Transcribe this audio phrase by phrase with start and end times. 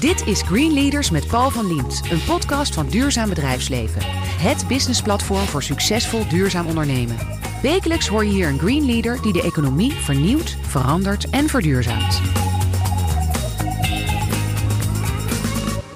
[0.00, 4.02] Dit is Green Leaders met Paul van Liemt, een podcast van Duurzaam Bedrijfsleven.
[4.38, 7.16] Het businessplatform voor succesvol duurzaam ondernemen.
[7.62, 12.20] Wekelijks hoor je hier een Green Leader die de economie vernieuwt, verandert en verduurzaamt.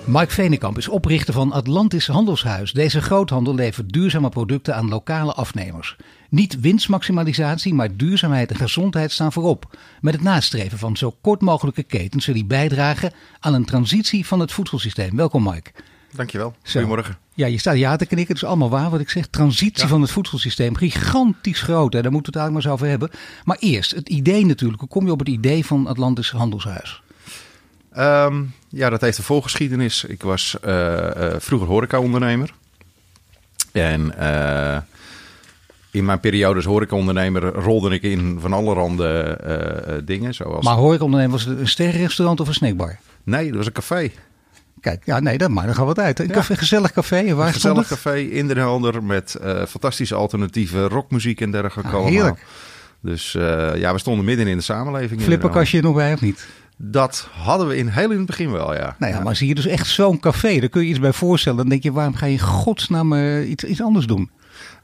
[0.05, 2.73] Mike Venekamp is oprichter van Atlantis Handelshuis.
[2.73, 5.97] Deze groothandel levert duurzame producten aan lokale afnemers.
[6.31, 9.79] Niet winstmaximalisatie, maar duurzaamheid en gezondheid staan voorop.
[10.01, 14.53] Met het nastreven van zo kort mogelijke ketens die bijdragen aan een transitie van het
[14.53, 15.17] voedselsysteem.
[15.17, 15.71] Welkom Mike.
[16.13, 16.55] Dankjewel.
[16.63, 16.71] Zo.
[16.81, 17.17] Goedemorgen.
[17.35, 18.35] Ja, je staat ja te knikken.
[18.35, 19.27] Het is allemaal waar wat ik zeg.
[19.27, 19.89] Transitie Ja.
[19.89, 20.77] van het voedselsysteem.
[20.77, 21.93] Gigantisch groot.
[21.93, 22.03] Hè?
[22.03, 23.11] Daar moeten we het eigenlijk maar eens over hebben.
[23.45, 24.81] Maar eerst, het idee natuurlijk.
[24.81, 27.03] Hoe kom je op het idee van Atlantis Handelshuis?
[27.95, 30.05] Ehm, ja, dat heeft een voorgeschiedenis.
[30.05, 32.53] Ik was eh, eh, vroeger horecaondernemer.
[33.73, 34.77] En eh,
[35.91, 40.35] in mijn periode als horecaondernemer rolde ik in van alle randen eh, eh, dingen.
[40.35, 40.65] Zoals...
[40.65, 42.99] Maar ondernemen, was het een sterrenrestaurant of een snackbar?
[43.25, 44.11] Nee, dat was een café.
[44.81, 46.19] Kijk, ja, nee, dat, gaan we het uit.
[46.19, 46.33] Een Ja.
[46.33, 47.35] café, gezellig café.
[47.35, 49.37] Waar Een gezellig café in Den Helder met
[49.69, 52.45] fantastische alternatieve rockmuziek en dergelijke Ah, heerlijk.
[53.01, 53.33] Dus
[53.75, 55.21] ja, we stonden midden in de samenleving.
[55.21, 56.47] in Flipperkastje er nog bij of niet?
[56.77, 58.97] Dat hadden we in heel in het begin wel, ja.
[58.99, 60.61] Nou ja, maar zie je dus echt zo'n café.
[60.61, 61.59] Daar kun je iets bij voorstellen.
[61.59, 64.31] Dan denk je, waarom ga je in godsnaam eh, iets, iets anders doen?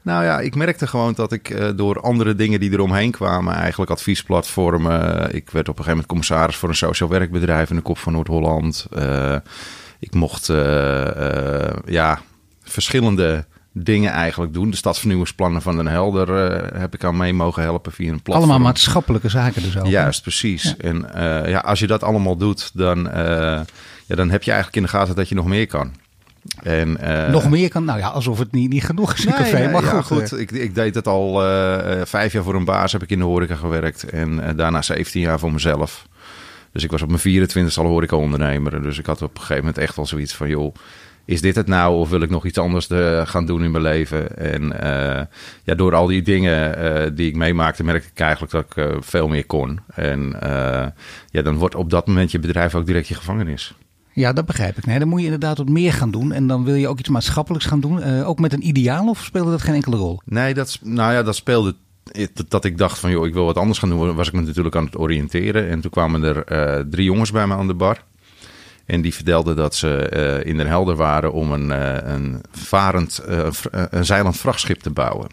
[0.01, 3.91] Nou ja, ik merkte gewoon dat ik eh, door andere dingen die eromheen kwamen, eigenlijk
[3.91, 5.35] adviesplatformen.
[5.35, 8.13] Ik werd op een gegeven moment commissaris voor een sociaal werkbedrijf in de Kop van
[8.13, 8.87] Noord-Holland.
[8.91, 9.35] Eh,
[9.99, 12.21] ik mocht eh, eh, ja,
[12.63, 14.69] verschillende dingen eigenlijk doen.
[14.69, 18.37] De stadsvernieuwingsplannen van Den Helder eh, heb ik aan mee mogen helpen via een platform.
[18.49, 19.83] Allemaal maatschappelijke zaken dus ook.
[19.85, 19.89] hè?
[19.89, 20.77] Juist, precies.
[20.77, 23.59] En eh, ja, als je dat allemaal doet, dan, eh,
[24.05, 25.91] ja, dan heb je eigenlijk in de gaten dat je nog meer kan.
[26.63, 26.97] En,
[27.31, 29.59] Nog meer kan, nou ja, alsof het niet, niet genoeg is, Nee, café.
[29.59, 31.33] nee, maar ja, goed, eh, Ik, ik deed het al
[32.05, 34.03] vijf jaar voor een baas, heb ik in de horeca gewerkt.
[34.03, 36.07] En daarna 17 jaar voor mezelf.
[36.71, 38.81] Dus ik was op mijn 24 al horeca-ondernemer.
[38.81, 40.49] Dus ik had op een gegeven moment echt wel zoiets van...
[40.49, 40.75] joh,
[41.25, 43.83] is dit het nou of wil ik nog iets anders eh, gaan doen in mijn
[43.83, 44.37] leven?
[44.37, 45.25] En eh,
[45.63, 47.83] ja, door al die dingen eh, die ik meemaakte...
[47.83, 49.79] merkte ik eigenlijk dat ik veel meer kon.
[49.95, 50.35] En
[51.29, 53.73] ja, dan wordt op dat moment je bedrijf ook direct je gevangenis.
[54.13, 54.85] ja, dat begrijp ik.
[54.85, 56.31] Nee, dan moet je inderdaad wat meer gaan doen.
[56.31, 58.23] En dan wil je ook iets maatschappelijks gaan doen.
[58.23, 60.21] Ook met een ideaal of speelde dat geen enkele rol?
[60.25, 61.75] Nee, dat, nou ja, dat speelde.
[62.47, 64.75] Dat- ik dacht van, joh, ik wil wat anders gaan doen, was ik me natuurlijk
[64.75, 65.69] aan het oriënteren.
[65.69, 68.03] En toen kwamen er drie jongens bij me aan de bar.
[68.91, 73.17] En die vertelden dat ze eh, in Den Helder waren om een, eh, een varend,
[73.17, 75.29] eh, een zeilend vrachtschip te bouwen.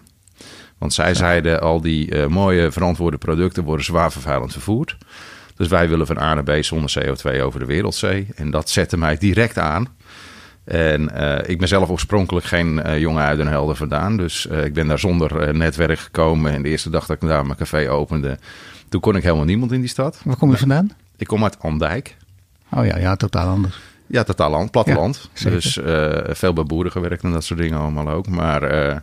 [0.79, 4.97] Want zij zeiden, al die mooie verantwoorde producten worden zwaar vervuilend vervoerd.
[5.57, 8.27] Dus wij willen van A naar B zonder CO2 over de wereldzee.
[8.35, 9.89] En dat zette mij direct aan.
[10.65, 11.03] En
[11.47, 14.17] ik ben zelf oorspronkelijk geen jongen uit Den Helder vandaan.
[14.17, 16.53] Dus ik ben daar zonder netwerk gekomen.
[16.53, 18.39] En de eerste dag dat ik daar mijn café opende...
[18.89, 20.21] toen kon ik helemaal niemand in die stad.
[20.25, 20.91] Waar kom je vandaan?
[21.17, 22.17] Ik kom uit Andijk.
[22.71, 23.79] Oh ja, ja, totaal anders.
[24.07, 25.31] Ja, totaal land, platteland.
[25.35, 28.29] Ja, dus eh, veel bij boeren gewerkt en dat soort dingen allemaal ook.
[28.29, 28.97] Maar eh,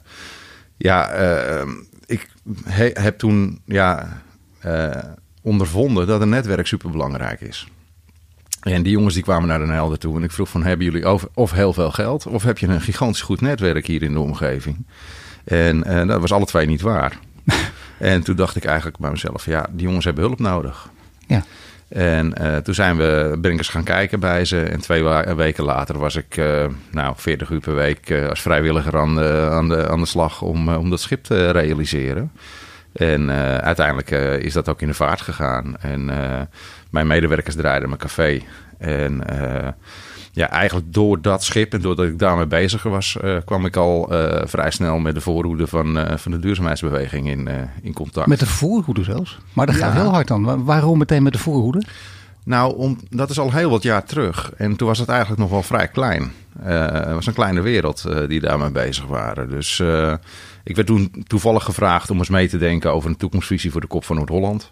[0.78, 1.68] ja, eh,
[2.06, 2.30] ik
[2.66, 4.22] he- heb toen ja,
[4.60, 5.04] eh,
[5.42, 7.68] ondervonden dat een netwerk superbelangrijk is.
[8.62, 10.64] En die jongens die kwamen naar Den Helder toe en ik vroeg van...
[10.64, 14.04] hebben jullie of, of heel veel geld of heb je een gigantisch goed netwerk hier
[14.04, 14.86] in de omgeving?
[15.44, 17.20] En dat was alle twee niet waar.
[17.98, 19.46] en toen dacht ik eigenlijk bij mezelf...
[19.46, 20.90] ja, die jongens hebben hulp nodig.
[21.28, 21.44] Ja.
[21.88, 24.62] En eh, toen zijn we, eens gaan kijken bij ze.
[24.62, 25.04] En twee
[25.36, 29.48] weken later was ik eh, nou, 40 uur per week eh, als vrijwilliger aan de,
[29.52, 32.32] aan de, aan de slag om, om dat schip te realiseren.
[32.94, 33.32] En
[33.62, 34.12] uiteindelijk
[34.44, 35.78] is dat ook in de vaart gegaan.
[35.78, 36.06] En
[36.90, 38.42] mijn medewerkers draaiden mijn café.
[38.78, 39.24] En
[40.36, 44.12] ja, eigenlijk door dat schip en doordat ik daarmee bezig was, eh, kwam ik al
[44.12, 47.50] eh, vrij snel met de voorhoede van, eh, van de duurzaamheidsbeweging in,
[47.82, 48.28] in contact.
[48.28, 49.38] Met de voorhoede zelfs.
[49.54, 49.82] Maar dat Ja.
[49.86, 50.44] gaat heel hard dan.
[50.44, 51.84] Wa- Waarom meteen met de voorhoede?
[52.44, 54.52] Nou, om, dat is al heel wat jaar terug.
[54.58, 56.32] En toen was het eigenlijk nog wel vrij klein.
[56.62, 59.50] Het was een kleine wereld die daarmee bezig waren.
[59.50, 59.80] Dus
[60.64, 63.88] ik werd toen toevallig gevraagd om eens mee te denken over een toekomstvisie voor de
[63.88, 64.72] Kop van Noord-Holland.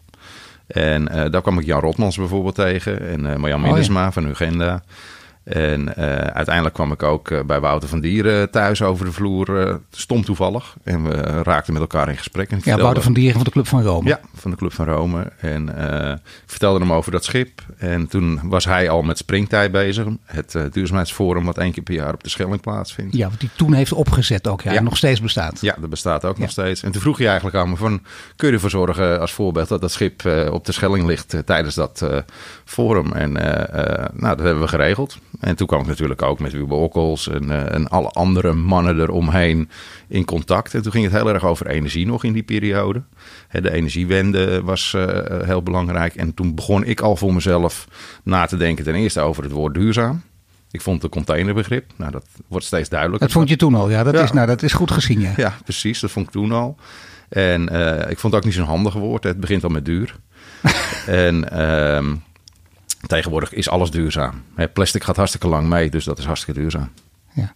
[0.68, 3.02] En daar kwam ik Jan Rotmans bijvoorbeeld tegen.
[3.10, 3.72] En Marjan Oh, ja.
[3.72, 4.84] Minnesma van Ugenda.
[5.44, 9.68] En eh, uiteindelijk kwam ik ook eh, bij Wouter van Dieren thuis over de vloer.
[9.68, 10.76] eh, stom toevallig.
[10.84, 11.14] En we
[11.44, 12.46] raakten met elkaar in gesprek.
[12.50, 14.08] En Ja, vertelde- Wouter van Dieren van de Club van Rome.
[14.10, 15.32] ja, van de Club van Rome.
[15.40, 17.62] En ik vertelde hem over dat schip.
[17.78, 20.06] En toen was hij al met Springtijd bezig.
[20.26, 23.16] Het duurzaamheidsforum wat één keer per jaar op de Schelling plaatsvindt.
[23.16, 24.62] Ja, wat die toen heeft opgezet ook.
[24.62, 24.78] Ja, Ja.
[24.78, 25.62] en nog steeds bestaat.
[25.62, 26.42] Ja, dat bestaat ook Ja.
[26.42, 26.84] nog steeds.
[26.84, 28.02] En toen vroeg hij eigenlijk aan me van...
[28.36, 31.36] kun je ervoor zorgen als voorbeeld dat dat schip op de Schelling ligt...
[31.46, 32.06] tijdens dat
[32.66, 33.12] forum?
[33.12, 33.32] En
[34.14, 35.18] nou, dat hebben we geregeld.
[35.40, 39.00] En toen kwam ik natuurlijk ook met Wiebe Okkels en, uh, en alle andere mannen
[39.00, 39.70] eromheen
[40.08, 40.74] in contact.
[40.74, 43.04] En toen ging het heel erg over energie nog in die periode.
[43.52, 45.06] de energiewende was uh,
[45.44, 46.16] heel belangrijk.
[46.16, 47.88] En toen begon ik al voor mezelf
[48.24, 50.22] na te denken ten eerste over het woord duurzaam.
[50.72, 53.28] Ik vond de containerbegrip, nou dat wordt steeds duidelijker.
[53.28, 54.04] Dat vond je toen al, ja.
[54.04, 55.34] Dat, Is, nou, dat is goed gezien, ja.
[55.36, 56.00] Ja, precies.
[56.00, 56.78] Dat vond ik toen al.
[57.30, 57.62] En
[58.10, 59.24] ik vond het ook niet zo'n handig woord.
[59.24, 60.16] Het begint al met duur.
[61.06, 61.52] en...
[61.52, 62.16] Ehm,
[63.08, 64.44] Tegenwoordig is alles duurzaam.
[64.74, 66.90] Plastic gaat hartstikke lang mee, dus dat is hartstikke duurzaam.
[67.34, 67.52] Ja.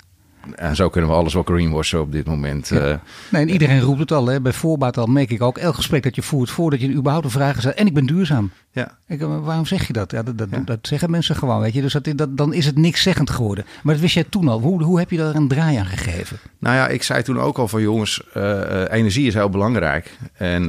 [0.55, 2.67] En zo kunnen we alles wel greenwashen op dit moment.
[2.67, 2.79] Ja.
[2.79, 2.97] Eh.
[3.31, 4.27] nee, en iedereen roept het al.
[4.27, 4.41] Hè.
[4.41, 5.57] Bij voorbaat al merk ik ook.
[5.57, 7.75] Elk gesprek dat je voert voordat je überhaupt een vraag stelt.
[7.75, 8.51] En ik ben duurzaam.
[8.71, 8.97] Ja.
[9.07, 10.11] Ik, eh, waarom zeg je dat?
[10.11, 11.81] Ja, dat, dat, dat, zeggen mensen gewoon, weet je.
[11.81, 13.65] Dus dat, dat, dan is het niks zeggend geworden.
[13.83, 14.59] Maar dat wist jij toen al.
[14.59, 16.37] Hoe, hoe heb je daar een draai aan gegeven?
[16.59, 20.17] Nou ja, ik zei toen ook al van jongens, uh, energie is heel belangrijk.
[20.33, 20.65] En,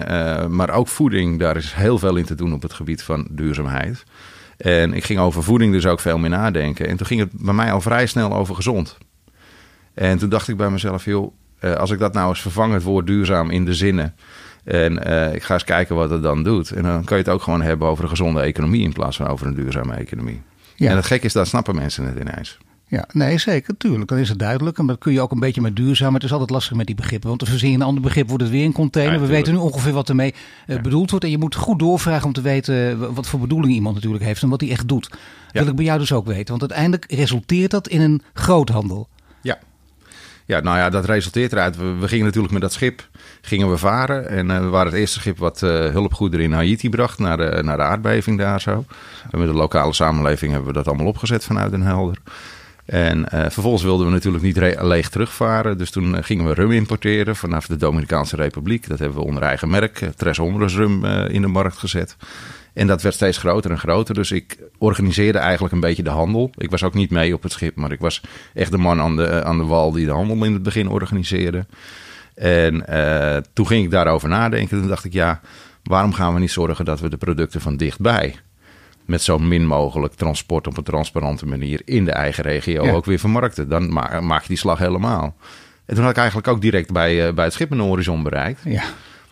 [0.54, 4.04] maar ook voeding, daar is heel veel in te doen op het gebied van duurzaamheid.
[4.58, 6.88] En ik ging over voeding dus ook veel meer nadenken.
[6.88, 8.98] En toen ging het bij mij al vrij snel over gezond.
[9.94, 12.82] En toen dacht ik bij mezelf, joh, eh, als ik dat nou eens vervang, het
[12.82, 14.14] woord duurzaam in de zinnen.
[14.64, 16.70] En uh, ik ga eens kijken wat het dan doet.
[16.70, 19.26] En dan kan je het ook gewoon hebben over een gezonde economie in plaats van
[19.26, 20.42] over een duurzame economie.
[20.74, 20.90] Ja.
[20.90, 22.58] En het gek is, dat snappen mensen het ineens.
[22.90, 23.76] Ja, nee, zeker.
[23.76, 24.78] Tuurlijk, dan is het duidelijk.
[24.78, 26.14] En dat kun je ook een beetje met duurzaam.
[26.14, 27.28] Het is altijd lastig met die begrippen.
[27.28, 29.20] Want te verzin je een ander begrip, wordt het weer een container.
[29.20, 30.34] we weten nu ongeveer wat ermee
[30.66, 31.24] uh, bedoeld wordt.
[31.24, 34.42] En je moet goed doorvragen om te weten eh, wat voor bedoeling iemand natuurlijk heeft.
[34.42, 35.10] En wat hij echt doet.
[35.10, 36.48] Dat wil ik bij jou dus ook weten.
[36.48, 39.08] Want uiteindelijk resulteert dat in een groothandel.
[39.42, 39.58] Ja.
[40.44, 41.76] Ja, nou ja, dat resulteert eruit.
[41.76, 43.08] We, gingen natuurlijk met dat schip
[43.40, 44.28] gingen we varen.
[44.28, 47.62] En uh, we waren het eerste schip wat uh, hulpgoederen in Haiti bracht naar de,
[47.62, 48.84] naar de aardbeving daar zo.
[49.30, 52.18] En met de lokale samenleving hebben we dat allemaal opgezet vanuit Den Helder.
[52.88, 55.78] En uh, vervolgens wilden we natuurlijk niet leeg terugvaren.
[55.78, 58.88] Dus toen uh, gingen we rum importeren vanaf de Dominicaanse Republiek.
[58.88, 62.16] Dat hebben we onder eigen merk, uh, Tres Hombres rum, in de markt gezet.
[62.72, 64.14] En dat werd steeds groter en groter.
[64.14, 66.50] Dus ik organiseerde eigenlijk een beetje de handel.
[66.56, 68.22] Ik was ook niet mee op het schip, maar ik was
[68.54, 71.66] echt de man aan de, aan de wal die de handel in het begin organiseerde.
[72.34, 72.84] En
[73.52, 74.78] toen ging ik daarover nadenken.
[74.78, 75.40] Toen dacht ik, ja,
[75.82, 78.34] waarom gaan we niet zorgen dat we de producten van dichtbij
[79.08, 83.18] met zo min mogelijk transport op een transparante manier in de eigen regio ook weer
[83.18, 83.68] vermarkten.
[83.68, 85.36] Dan maak je die slag helemaal.
[85.86, 88.60] En toen had ik eigenlijk ook direct bij, uh, bij het schip een horizon bereikt.
[88.64, 88.82] Ja.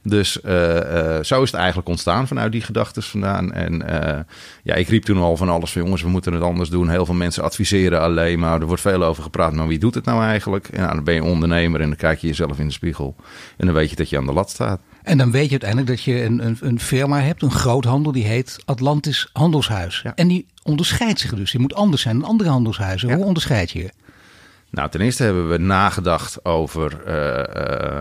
[0.02, 3.52] Dus uh, uh, zo is het eigenlijk ontstaan vanuit die gedachten vandaan.
[3.52, 3.82] En
[4.62, 6.88] ja, ik riep toen al van alles van jongens, we moeten het anders doen.
[6.88, 8.60] Heel veel mensen adviseren alleen maar.
[8.60, 10.68] Er wordt veel over gepraat, maar wie doet het nou eigenlijk?
[10.68, 13.16] En nou, dan ben je ondernemer en dan kijk je jezelf in de spiegel.
[13.56, 14.80] En dan weet je dat je aan de lat staat.
[15.06, 18.24] En dan weet je uiteindelijk dat je een, een, een firma hebt, een groothandel, die
[18.24, 20.04] heet Atlantis Handelshuis.
[20.14, 21.50] En die onderscheidt zich dus.
[21.50, 23.12] Die moet anders zijn dan andere handelshuizen.
[23.12, 23.90] Hoe onderscheid je je?
[24.70, 27.98] Nou, ten eerste hebben we nagedacht over uh,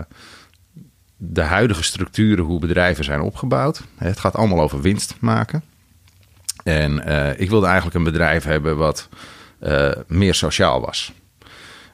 [1.16, 3.82] de huidige structuren, hoe bedrijven zijn opgebouwd.
[3.96, 5.62] Het gaat allemaal over winst maken.
[6.64, 9.08] En uh, ik wilde eigenlijk een bedrijf hebben wat
[10.06, 11.12] meer sociaal was.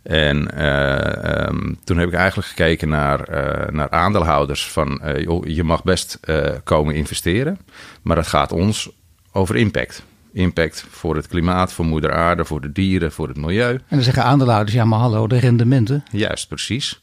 [0.02, 5.46] En uh, um, toen heb ik eigenlijk gekeken naar, uh, naar aandeelhouders van uh, joh,
[5.46, 6.20] je mag best
[6.64, 7.58] komen investeren,
[8.02, 8.90] maar het gaat ons
[9.32, 10.02] over impact.
[10.32, 13.72] Impact voor het klimaat, voor moeder aarde, voor de dieren, voor het milieu.
[13.74, 16.04] En dan zeggen aandeelhouders, ja maar hallo, de rendementen.
[16.10, 17.02] Juist, precies.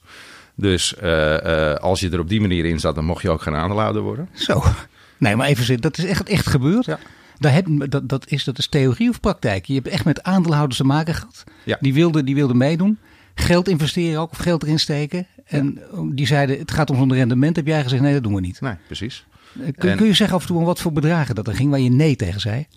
[0.56, 1.02] Dus
[1.80, 4.30] als je er op die manier in zat, dan mocht je ook geen aandeelhouder worden.
[4.34, 4.64] Zo.
[5.18, 6.86] Nee, maar even, dat is echt, echt gebeurd.
[6.86, 7.00] Ja.
[7.40, 9.66] Daar heb, dat, dat, is, dat is theorie of praktijk?
[9.66, 11.44] Je hebt echt met aandeelhouders te maken gehad.
[11.64, 11.78] Ja.
[11.80, 12.98] Die, wilden, die wilden meedoen.
[13.36, 15.28] Geld investeren ook, of geld erin steken.
[15.46, 15.80] En
[16.12, 17.56] die zeiden, het gaat om zo'n rendement.
[17.56, 18.62] Heb jij gezegd, nee, dat doen we niet.
[18.62, 19.26] Nee, precies.
[19.54, 21.70] Eh, kun, kun je zeggen af en toe om wat voor bedragen dat er ging
[21.70, 22.68] waar je nee tegen zei?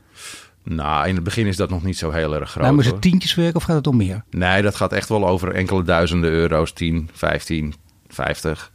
[0.63, 2.63] Nou, in het begin is dat nog niet zo heel erg groot.
[2.63, 4.25] Nou, maar is het tientjes werken of gaat het om meer?
[4.31, 6.73] Nee, dat gaat echt wel over enkele duizenden euro's.
[6.73, 7.75] 10, 15,
[8.09, 8.73] 50.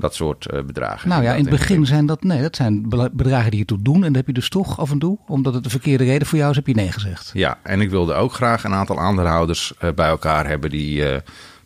[0.00, 1.08] Dat soort uh, bedragen.
[1.08, 3.94] Nou ja, in het begin zijn dat, nee, dat zijn bedragen die je toe doen.
[3.94, 6.38] En dat heb je dus toch af en toe, omdat het de verkeerde reden voor
[6.38, 7.30] jou is, heb je nee gezegd.
[7.34, 11.16] Ja, en ik wilde ook graag een aantal aandeelhouders uh, bij elkaar hebben die uh,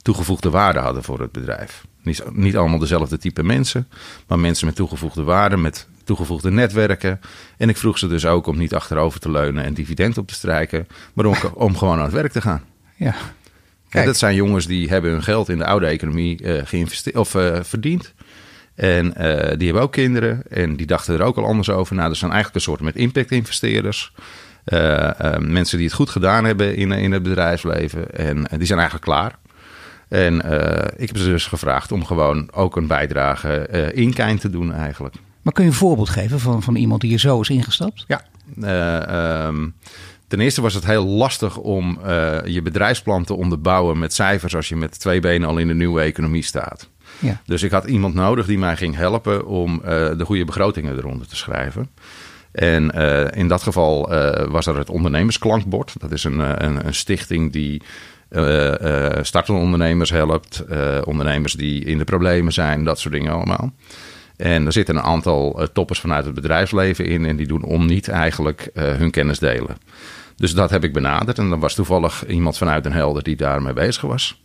[0.03, 1.85] toegevoegde waarde hadden voor het bedrijf.
[2.03, 3.89] Niet, niet allemaal dezelfde type mensen,
[4.27, 7.21] maar mensen met toegevoegde waarde, met toegevoegde netwerken.
[7.57, 10.35] En ik vroeg ze dus ook om niet achterover te leunen en dividend op te
[10.35, 12.63] strijken, maar om, om gewoon aan het werk te gaan.
[12.97, 13.15] Ja.
[13.89, 14.07] Kijk.
[14.07, 17.59] dat zijn jongens die hebben hun geld in de oude economie uh, geïnvesteerd of uh,
[17.63, 18.15] verdiend.
[18.75, 19.13] En uh,
[19.57, 21.95] die hebben ook kinderen en die dachten er ook al anders over.
[21.95, 24.13] Nou, dat zijn eigenlijk een soort met impact-investeerders.
[25.39, 28.11] mensen die het goed gedaan hebben in, in het bedrijfsleven.
[28.11, 29.39] En die zijn eigenlijk klaar.
[30.09, 30.37] En
[30.97, 35.15] ik heb ze dus gevraagd om gewoon ook een bijdrage in kind te doen eigenlijk.
[35.43, 38.05] Maar kun je een voorbeeld geven van, van iemand die er zo is ingestapt?
[38.07, 38.25] Ja,
[39.47, 39.75] um,
[40.35, 44.69] Ten eerste was het heel lastig om uh, je bedrijfsplan te onderbouwen met cijfers als
[44.69, 46.89] je met twee benen al in de nieuwe economie staat.
[47.47, 51.27] Dus ik had iemand nodig die mij ging helpen om uh, de goede begrotingen eronder
[51.27, 51.91] te schrijven.
[52.53, 52.91] En
[53.31, 54.09] in dat geval
[54.51, 55.95] was er het ondernemersklankbord.
[55.99, 57.83] Dat is een, een, een stichting die
[59.23, 60.65] startende ondernemers helpt.
[61.05, 63.73] ondernemers die in de problemen zijn, dat soort dingen allemaal.
[64.37, 67.25] En er zitten een aantal toppers vanuit het bedrijfsleven in.
[67.25, 69.77] En die doen om niet eigenlijk hun kennis delen.
[70.37, 71.39] Dus dat heb ik benaderd.
[71.39, 74.43] En dan was toevallig iemand vanuit een helder die daarmee bezig was.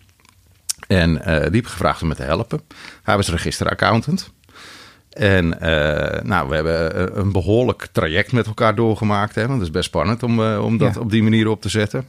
[0.87, 2.61] En die heb ik gevraagd om me te helpen.
[3.03, 4.31] Hij was registeraccountant.
[5.09, 9.35] En uh, nou, we hebben een behoorlijk traject met elkaar doorgemaakt.
[9.35, 11.69] Hè, want het is best spannend om, uh, om dat op die manier op te
[11.69, 12.07] zetten.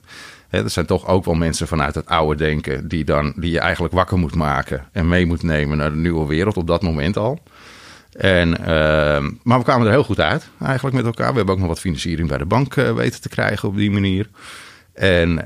[0.49, 2.89] Hè, er zijn toch ook wel mensen vanuit het oude denken...
[2.89, 6.27] Die, dan, die je eigenlijk wakker moet maken en mee moet nemen naar de nieuwe
[6.27, 7.43] wereld op dat moment al.
[8.13, 8.67] En, uh,
[9.43, 11.31] maar we kwamen er heel goed uit eigenlijk met elkaar.
[11.31, 14.29] We hebben ook nog wat financiering bij de bank weten te krijgen op die manier.
[14.95, 15.45] En...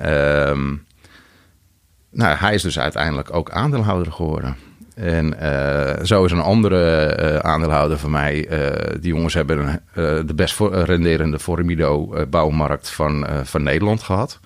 [2.14, 4.56] Nou, hij is dus uiteindelijk ook aandeelhouder geworden.
[4.94, 8.48] En uh, zo is een andere uh, aandeelhouder van mij.
[8.50, 9.82] Uh, die jongens hebben
[10.26, 14.40] de best renderende Formido bouwmarkt van, van Nederland gehad.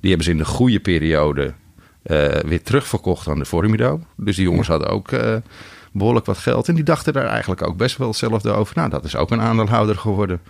[0.00, 1.52] Die hebben ze in de goede periode
[2.46, 4.00] weer terugverkocht aan de Formido.
[4.16, 5.10] Dus die jongens hadden ook
[5.92, 6.68] behoorlijk wat geld.
[6.68, 8.76] En die dachten daar eigenlijk ook best wel hetzelfde over.
[8.76, 10.40] Nou, dat is ook een aandeelhouder geworden.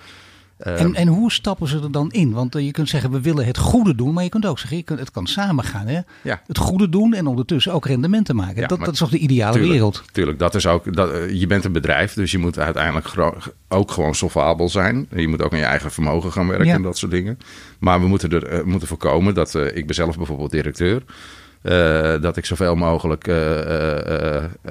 [0.63, 2.33] En, ehm, en hoe stappen ze er dan in?
[2.33, 4.13] Want eh, je kunt zeggen, we willen het goede doen.
[4.13, 5.87] Maar je kunt ook zeggen, je kunt, het kan samengaan.
[5.87, 6.01] Hè?
[6.23, 6.43] Ja.
[6.47, 8.69] Het goede doen en ondertussen ook rendementen maken.
[8.69, 10.03] dat, dat is toch de ideale wereld?
[10.13, 12.15] Tuurlijk, dat is ook, dat, eh, je bent een bedrijf.
[12.15, 13.33] Dus je moet uiteindelijk
[13.69, 15.07] ook gewoon solvabel zijn.
[15.15, 17.39] Je moet ook aan je eigen vermogen gaan werken en dat soort dingen.
[17.79, 19.55] Maar we moeten er uh, moeten voorkomen dat...
[19.55, 21.03] ik ben zelf bijvoorbeeld directeur...
[22.21, 23.25] dat ik zoveel mogelijk...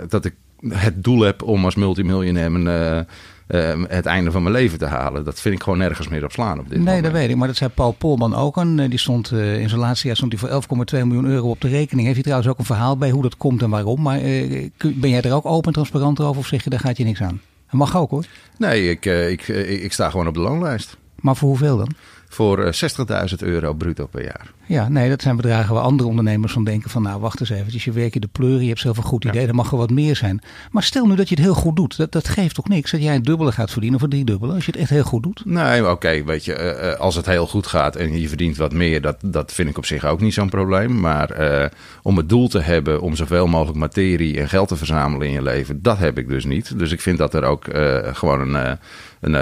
[0.08, 0.34] dat ik
[0.68, 3.08] het doel heb om als multimiljonair mijn
[3.52, 5.24] uh, het einde van mijn leven te halen.
[5.24, 7.04] Dat vind ik gewoon nergens meer op slaan op dit nee, moment.
[7.04, 7.36] dat weet ik.
[7.36, 8.76] Maar dat zei Paul Polman ook aan.
[8.76, 11.68] Die stond uh, in zijn laatste jaar stond hij voor 11,2 miljoen euro op de
[11.68, 12.02] rekening.
[12.02, 14.02] Heeft hij trouwens ook een verhaal bij hoe dat komt en waarom.
[14.02, 16.98] Maar uh, ben jij er ook open en transparant over of zeg je daar gaat
[16.98, 17.42] je niks aan?
[17.66, 18.26] Dat mag ook hoor.
[18.58, 20.98] Nee, ik, ik, ik sta gewoon op de loonlijst.
[21.20, 21.90] Maar voor hoeveel dan?
[22.34, 24.52] Voor 60.000 eh, euro bruto per jaar.
[24.66, 27.84] Ja, nee, dat zijn bedragen waar andere ondernemers van denken van nou wacht eens eventjes,
[27.84, 29.48] je werkt je de pleuren, je hebt zelf een goed idee, ja.
[29.48, 30.42] er mag er wat meer zijn.
[30.72, 33.02] Maar stel nu dat je het heel goed doet, dat, dat geeft toch niks dat
[33.02, 35.46] jij een dubbele gaat verdienen of een driedubbele als je het echt heel goed doet?
[35.46, 39.02] Nee, oké, weet je, uh, als het heel goed gaat en je verdient wat meer,
[39.02, 41.00] dat, dat vind ik op zich ook niet zo'n probleem.
[41.00, 41.66] Maar uh,
[42.02, 45.42] om het doel te hebben om zoveel mogelijk materie en geld te verzamelen in je
[45.42, 46.80] leven, dat heb ik dus niet.
[46.80, 47.66] Dus ik vind dat er ook
[48.14, 48.78] gewoon een,
[49.20, 49.34] een,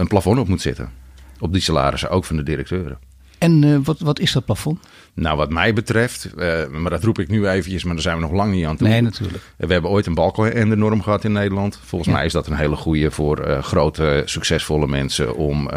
[0.00, 0.97] een plafond op moet zitten
[1.40, 2.98] op die salarissen, ook van de directeuren.
[3.38, 4.78] En uh, wat, wat is dat plafond?
[5.14, 8.22] Nou, wat mij betreft, uh, maar dat roep ik nu eventjes, maar daar zijn we
[8.22, 8.88] nog lang niet aan toe.
[8.88, 9.44] Nee, natuurlijk.
[9.56, 11.80] We hebben ooit een balken de norm gehad in Nederland.
[11.84, 12.16] Volgens ja.
[12.16, 15.70] mij is dat een hele goede voor uh, grote, succesvolle mensen om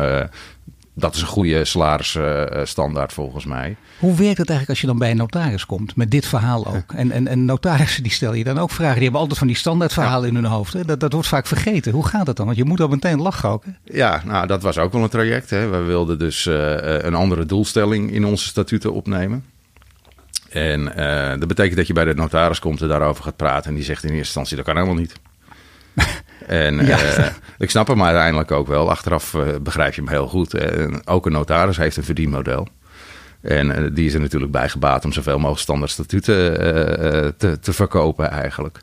[0.93, 3.75] dat is een goede salarisstandaard volgens mij.
[3.99, 6.93] Hoe werkt het eigenlijk als je dan bij een notaris komt met dit verhaal ook?
[6.93, 8.93] En, en, en notarissen die stel je dan ook vragen.
[8.93, 10.37] Die hebben altijd van die standaardverhalen ja.
[10.37, 10.73] in hun hoofd.
[10.73, 10.85] Hè?
[10.85, 11.91] Dat, dat wordt vaak vergeten.
[11.91, 12.45] Hoe gaat dat dan?
[12.45, 13.65] Want je moet al meteen lachen ook.
[13.65, 13.71] Hè?
[13.83, 15.49] Ja, nou dat was ook wel een traject.
[15.49, 15.67] Hè.
[15.67, 19.45] We wilden dus uh, een andere doelstelling in onze statuten opnemen.
[20.49, 23.69] En uh, dat betekent dat je bij de notaris komt en daarover gaat praten.
[23.69, 25.13] En die zegt in eerste instantie dat kan helemaal niet.
[26.47, 27.17] En ja.
[27.17, 27.25] uh,
[27.57, 28.89] ik snap hem uiteindelijk ook wel.
[28.89, 30.53] Achteraf uh, begrijp je hem heel goed.
[30.53, 32.67] En ook een notaris heeft een verdienmodel.
[33.41, 36.53] En die is er natuurlijk bij gebaat om zoveel mogelijk standaard statuten
[37.37, 38.81] te, te verkopen eigenlijk.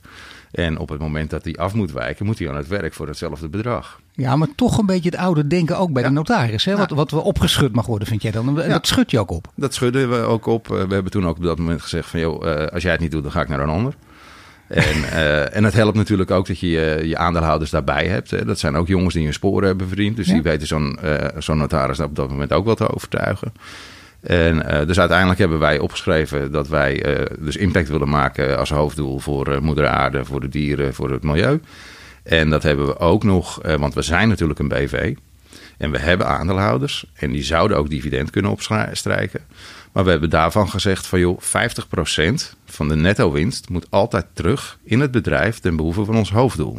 [0.50, 3.06] En op het moment dat hij af moet wijken, moet hij aan het werk voor
[3.06, 4.00] hetzelfde bedrag.
[4.12, 6.08] Ja, maar toch een beetje het oude denken ook bij ja.
[6.08, 6.64] de notaris.
[6.64, 6.76] Hè?
[6.76, 8.54] Wat, wat we opgeschud mag worden, vind jij dan?
[8.54, 8.68] Ja.
[8.68, 9.52] dat schud je ook op?
[9.54, 10.66] Dat schudden we ook op.
[10.66, 12.20] We hebben toen ook op dat moment gezegd van...
[12.20, 13.94] joh, als jij het niet doet, dan ga ik naar een ander.
[14.68, 18.30] En, uh, en het helpt natuurlijk ook dat je je, je aandeelhouders daarbij hebt.
[18.30, 18.44] Hè.
[18.44, 20.16] Dat zijn ook jongens die hun sporen hebben verdiend.
[20.16, 20.32] Dus ja.
[20.32, 23.52] die weten zo'n uh, zo'n notaris op dat moment ook wel te overtuigen.
[24.20, 27.04] En uh, dus uiteindelijk hebben wij opgeschreven dat wij
[27.38, 31.60] dus impact willen maken als hoofddoel voor moeder aarde, voor de dieren, voor het milieu.
[32.22, 35.14] En dat hebben we ook nog, want we zijn natuurlijk een BV.
[35.78, 39.40] En we hebben aandeelhouders en die zouden ook dividend kunnen opstrijken.
[39.98, 41.44] Maar we hebben daarvan gezegd van joh, 50%
[42.64, 46.78] van de netto winst moet altijd terug in het bedrijf ten behoeve van ons hoofddoel.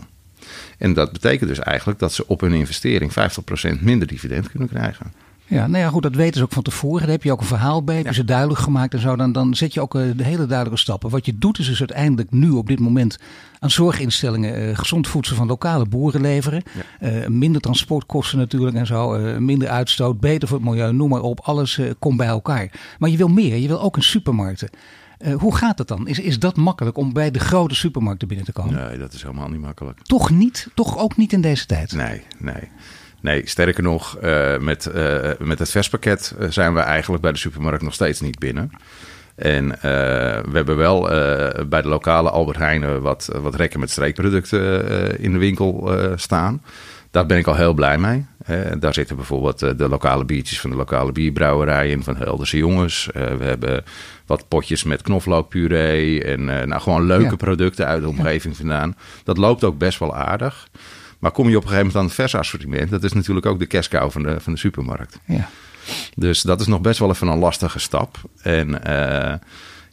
[0.77, 5.13] En dat betekent dus eigenlijk dat ze op hun investering 50% minder dividend kunnen krijgen.
[5.49, 7.01] Ja, nou ja, goed, dat weten ze ook van tevoren.
[7.01, 9.15] Daar heb je ook een verhaal bij, heb je ze duidelijk gemaakt en zo.
[9.15, 11.09] Dan, dan zet je ook uh, de hele duidelijke stappen.
[11.09, 13.19] Wat je doet is dus uiteindelijk nu op dit moment
[13.59, 16.63] aan zorginstellingen uh, gezond voedsel van lokale boeren leveren.
[16.99, 17.11] Ja.
[17.11, 19.17] Uh, minder transportkosten natuurlijk en zo.
[19.39, 21.39] minder uitstoot, beter voor het milieu, noem maar op.
[21.39, 22.71] Alles komt bij elkaar.
[22.99, 24.69] Maar je wil meer, je wil ook een supermarkten.
[25.19, 26.07] Uh, hoe gaat het dan?
[26.07, 28.73] Is, is dat makkelijk om bij de grote supermarkten binnen te komen?
[28.73, 30.01] Nee, dat is helemaal niet makkelijk.
[30.01, 30.67] Toch niet?
[30.73, 31.93] Toch ook niet in deze tijd?
[31.93, 32.69] Nee, nee.
[33.21, 37.83] Nee, sterker nog, uh, met, uh, met het verspakket zijn we eigenlijk bij de supermarkt
[37.83, 38.71] nog steeds niet binnen.
[39.35, 41.01] En we hebben wel
[41.67, 46.61] bij de lokale Albert Heijnen wat, wat rekken met streekproducten in de winkel staan.
[47.11, 48.25] Daar ben ik al heel blij mee.
[48.79, 53.11] Daar zitten bijvoorbeeld eh, de lokale biertjes van de lokale bierbrouwerij in, van Helderse Jongens.
[53.11, 53.83] Eh, we hebben
[54.25, 57.35] wat potjes met knoflookpuree en eh, nou, gewoon leuke Ja.
[57.35, 58.95] producten uit de omgeving vandaan.
[59.23, 60.67] Dat loopt ook best wel aardig.
[61.19, 63.59] Maar kom je op een gegeven moment aan het vers assortiment, dat is natuurlijk ook
[63.59, 65.19] de kerstkou van de, van de supermarkt.
[65.25, 65.49] Ja.
[66.15, 68.17] Dus dat is nog best wel even een lastige stap.
[68.41, 69.38] En eh,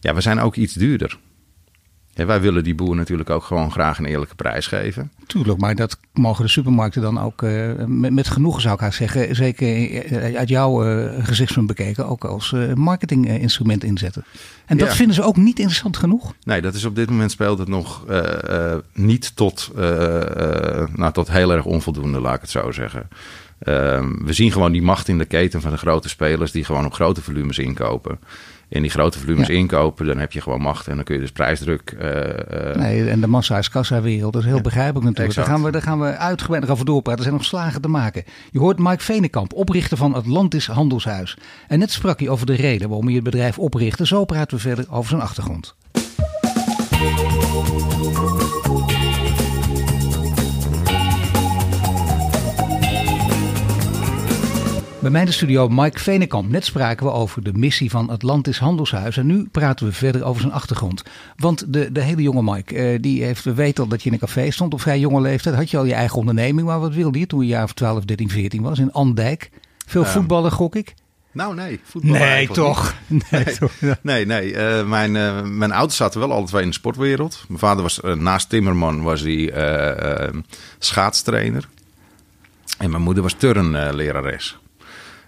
[0.00, 1.18] ja, we zijn ook iets duurder.
[2.24, 5.10] Wij willen die boer natuurlijk ook gewoon graag een eerlijke prijs geven.
[5.26, 8.96] Tuurlijk, maar dat mogen de supermarkten dan ook eh, met, met genoegen, zou ik haast
[8.98, 14.24] zeggen, zeker eh, uit jouw eh, gezichtspunt bekeken, ook als marketinginstrument inzetten.
[14.66, 14.94] En dat Ja.
[14.94, 16.34] vinden ze ook niet interessant genoeg.
[16.44, 18.04] Nee, dat is op dit moment speelt het nog
[18.92, 19.70] niet tot,
[20.94, 23.08] nou, tot heel erg onvoldoende, laat ik het zo zeggen.
[23.58, 26.84] Ehm, we zien gewoon die macht in de keten van de grote spelers die gewoon
[26.84, 28.18] op grote volumes inkopen.
[28.68, 29.54] En die grote volumes Ja.
[29.54, 31.90] inkopen, dan heb je gewoon macht en dan kun je dus prijsdruk.
[31.98, 35.36] eh, eh, Nee, en de massa is kassa wereld, dat is heel begrijpelijk natuurlijk.
[35.36, 37.18] Daar gaan, we, daar gaan we uitgebreid nog over doorpraten.
[37.18, 38.24] Er zijn nog slagen te maken.
[38.50, 41.36] Je hoort Mike Venekamp, oprichter van Atlantis Handelshuis.
[41.68, 44.06] En net sprak hij over de reden waarom hij het bedrijf oprichtte.
[44.06, 45.74] Zo praten we verder over zijn achtergrond.
[55.06, 56.50] Bij mij in de studio Mike Venekamp.
[56.50, 59.16] Net spraken we over de missie van Atlantis Handelshuis.
[59.16, 61.02] En nu praten we verder over zijn achtergrond.
[61.36, 64.12] Want de, de hele jonge Mike, eh, die heeft, we weten al dat je in
[64.12, 65.54] een café stond op vrij jonge leeftijd.
[65.56, 68.04] Had je al je eigen onderneming, maar wat wilde je toen je jaar of 12,
[68.04, 68.78] 13, 14 was?
[68.78, 69.50] In Andijk.
[69.86, 70.94] Veel Ehm, voetballen, gok ik?
[71.32, 71.80] Nou, nee.
[71.84, 73.30] voetbal eigenlijk niet.
[73.30, 73.56] Nee, Nee.
[73.56, 73.74] toch.
[73.80, 73.98] Ja.
[74.02, 74.54] Nee, nee.
[74.54, 77.44] eh, mijn, eh, mijn ouders zaten wel alle twee in de sportwereld.
[77.48, 79.52] Mijn vader was naast Timmerman was hij
[80.78, 81.68] schaatstrainer.
[82.78, 84.58] En mijn moeder was turnlerares.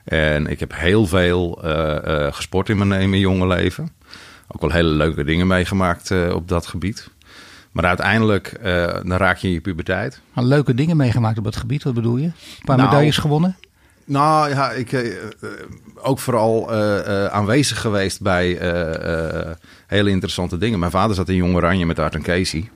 [0.09, 3.89] En ik heb heel veel eh, eh, gesport in mijn, in mijn jonge leven.
[4.49, 7.09] Ook wel hele leuke dingen meegemaakt eh, op dat gebied.
[7.73, 8.59] Maar uiteindelijk,
[9.03, 10.21] dan raak je in je puberteit.
[10.35, 12.25] Leuke dingen meegemaakt op het gebied, wat bedoel je?
[12.25, 12.33] Een
[12.65, 13.57] paar Nou, medailles gewonnen?
[14.05, 15.19] Nou ja, ik
[15.95, 16.73] ook vooral
[17.31, 18.47] aanwezig geweest bij
[19.87, 20.79] hele interessante dingen.
[20.79, 22.71] Mijn vader zat in Jong Oranje met Art en Casey.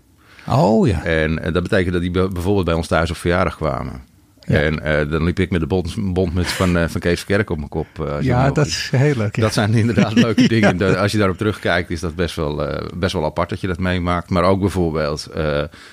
[0.49, 1.05] Oh ja.
[1.05, 4.03] En dat betekende dat die be- bijvoorbeeld bij ons thuis op verjaardag kwamen.
[4.47, 4.55] Ja.
[4.61, 7.57] En eh, dan liep ik met de bond, bondmuts van, eh, van Kees Verkerk op
[7.57, 7.87] mijn kop.
[8.07, 9.37] eh, Ja, me- dat is heel leuk.
[9.37, 9.43] ja.
[9.43, 10.99] dat zijn inderdaad leuke dingen.
[10.99, 14.31] Als je daarop terugkijkt, is dat best wel, best wel apart dat je dat meemaakt.
[14.31, 15.29] Maar ook bijvoorbeeld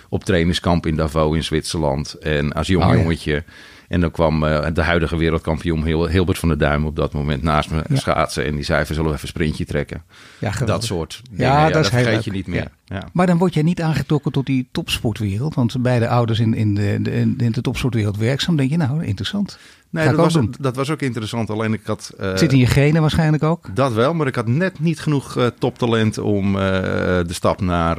[0.10, 2.14] op trainingskamp in Davos in Zwitserland.
[2.14, 3.44] En als jong Oh, jongetje.
[3.90, 7.44] En dan kwam eh, de huidige wereldkampioen Hil- Hilbert van der Duim op dat moment
[7.44, 7.96] naast me Ja.
[7.96, 8.46] schaatsen.
[8.46, 10.04] En die zei, we zullen we even een sprintje trekken.
[10.40, 10.52] Ja.
[10.66, 11.46] Dat soort dingen.
[11.46, 12.22] Ja, dat heel vergeet leuk.
[12.24, 12.68] je niet meer.
[12.86, 13.04] Ja.
[13.14, 15.56] Maar dan word jij niet aangetrokken tot die topsportwereld.
[15.56, 18.56] Want beide ouders in, in, de, de, in de topsportwereld werkzaam.
[18.56, 19.58] denk je, nou, interessant.
[19.90, 21.50] Nee, dat was, dat was ook interessant.
[21.50, 22.14] Alleen ik had...
[22.18, 23.76] eh, zit in je genen waarschijnlijk ook.
[23.76, 27.96] Dat wel, maar ik had net niet genoeg eh, toptalent om de stap naar,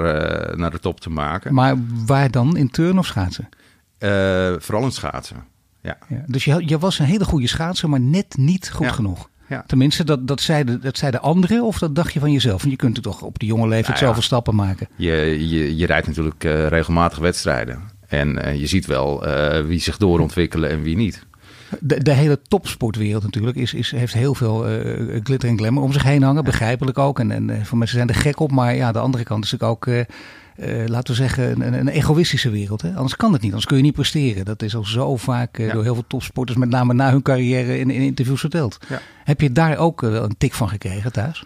[0.58, 1.54] naar de top te maken.
[1.54, 1.74] Maar
[2.06, 2.56] waar dan?
[2.56, 3.48] In turn of schaatsen?
[4.62, 5.36] Vooral in schaatsen.
[5.82, 5.98] Ja.
[6.08, 6.22] Ja.
[6.26, 8.92] Dus je, je was een hele goede schaatser, maar net niet goed Ja.
[8.92, 9.28] genoeg.
[9.48, 9.64] Ja.
[9.66, 12.60] Tenminste, dat, dat, zeiden, dat zeiden anderen of dat dacht je van jezelf?
[12.60, 14.88] Want je kunt er toch op die jonge leeftijd Nou zoveel stappen maken.
[14.96, 15.12] Je,
[15.48, 17.80] je, je rijdt natuurlijk eh, regelmatig wedstrijden.
[18.08, 21.26] En eh, je ziet wel eh, wie zich doorontwikkelen en wie niet.
[21.80, 24.64] De, de hele topsportwereld natuurlijk is, is, heeft heel veel
[25.22, 26.44] glitter en glamour om zich heen hangen.
[26.44, 27.18] Begrijpelijk ook.
[27.18, 28.50] En, en voor mensen zijn er gek op.
[28.50, 29.94] Maar ja, de andere kant is natuurlijk ook,
[30.56, 32.82] eh, laten we zeggen, een, een egoïstische wereld.
[32.82, 32.94] Hè?
[32.94, 33.50] Anders kan het niet.
[33.50, 34.44] Anders kun je niet presteren.
[34.44, 35.72] Dat is al zo vaak eh, Ja.
[35.72, 38.78] door heel veel topsporters, met name na hun carrière, in, in interviews verteld.
[38.88, 39.00] Ja.
[39.24, 41.44] Heb je daar ook eh, wel een tik van gekregen thuis?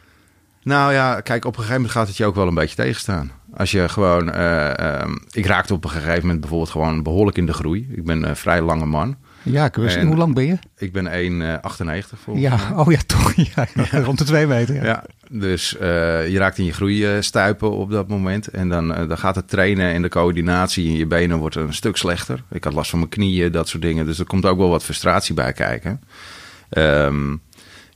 [0.62, 3.30] Nou ja, kijk, op een gegeven moment gaat het je ook wel een beetje tegenstaan.
[3.56, 4.32] Als je gewoon...
[4.32, 7.88] eh, ehm, ik raakte op een gegeven moment bijvoorbeeld gewoon behoorlijk in de groei.
[7.94, 9.16] Ik ben een vrij lange man.
[9.42, 10.58] Ja, En- hoe lang ben je?
[10.76, 12.78] Ik ben 1,98 volgens Ja, mij.
[12.84, 13.32] oh ja, toch.
[13.54, 13.66] Ja,
[14.02, 14.74] rond de twee meter.
[14.74, 14.84] Ja.
[14.84, 15.04] Ja,
[15.40, 18.48] dus eh, je raakt in je groei eh, stuipen op dat moment.
[18.48, 21.74] En dan, eh, dan gaat het trainen en de coördinatie in je benen wordt een
[21.74, 22.42] stuk slechter.
[22.50, 24.06] Ik had last van mijn knieën, dat soort dingen.
[24.06, 26.00] Dus er komt ook wel wat frustratie bij kijken.
[26.68, 27.36] Ehm,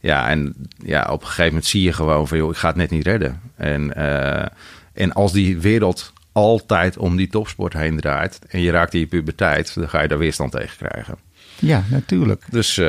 [0.01, 2.39] ja, en ja, op een gegeven moment zie je gewoon van...
[2.39, 3.41] joh, ik ga het net niet redden.
[3.57, 4.47] En, eh,
[4.93, 8.39] en als die wereld altijd om die topsport heen draait...
[8.49, 11.17] en je raakt in je puberteit, dan ga je daar weerstand tegen krijgen.
[11.59, 12.45] ja, natuurlijk.
[12.51, 12.81] Dus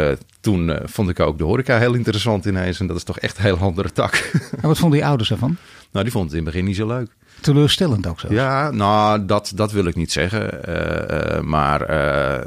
[0.42, 2.80] toen eh, vond ik ook de horeca heel interessant ineens.
[2.80, 4.32] En dat is toch echt een heel andere tak.
[4.62, 5.58] En wat vonden je ouders ervan?
[5.92, 7.08] nou, die vond het in het begin niet zo leuk.
[7.42, 8.28] Teleurstellend ook zo.
[8.30, 10.64] Ja, nou, dat, dat wil ik niet zeggen.
[10.64, 11.82] Eh, eh, maar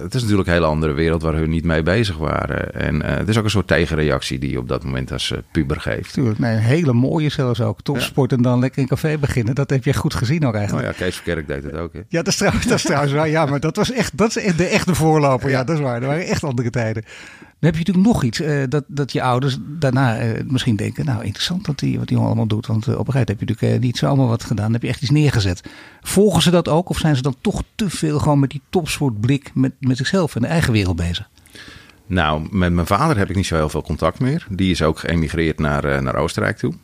[0.00, 2.74] het is natuurlijk een hele andere wereld waar hun niet mee bezig waren.
[2.74, 6.12] En het is ook een soort tegenreactie die je op dat moment als puber geeft.
[6.12, 7.80] Tuurlijk, nee, een hele mooie zelfs ook.
[7.82, 9.54] Topsport en dan lekker in café beginnen.
[9.54, 10.86] Dat heb je goed gezien ook Nou eigenlijk.
[10.86, 11.92] ja, Kees Verkerk deed het ook.
[11.92, 11.98] Hè?
[12.08, 13.28] Ja, dat is, trouwens, dat is trouwens waar.
[13.28, 15.50] Ja, maar dat was echt, dat is de echte voorloper.
[15.50, 15.64] Ja, Ja.
[15.64, 16.00] dat is waar.
[16.00, 17.04] Dat waren echt andere tijden.
[17.70, 18.40] Heb je natuurlijk nog iets.
[18.40, 21.04] Uh, dat, dat je ouders daarna uh, misschien denken.
[21.04, 22.66] Nou, interessant dat die, wat die jongen allemaal doet.
[22.66, 24.64] Want uh, op een gegeven moment heb je natuurlijk niet zomaar wat gedaan.
[24.64, 25.62] Dan heb je echt iets neergezet.
[26.00, 26.88] Volgen ze dat ook?
[26.88, 30.40] Of zijn ze dan toch te veel gewoon met die topsportblik met, met zichzelf en
[30.40, 31.28] de eigen wereld bezig?
[32.06, 34.46] Nou, met mijn vader heb ik niet zo heel veel contact meer.
[34.50, 36.74] Die is ook geëmigreerd naar, naar Oostenrijk toe.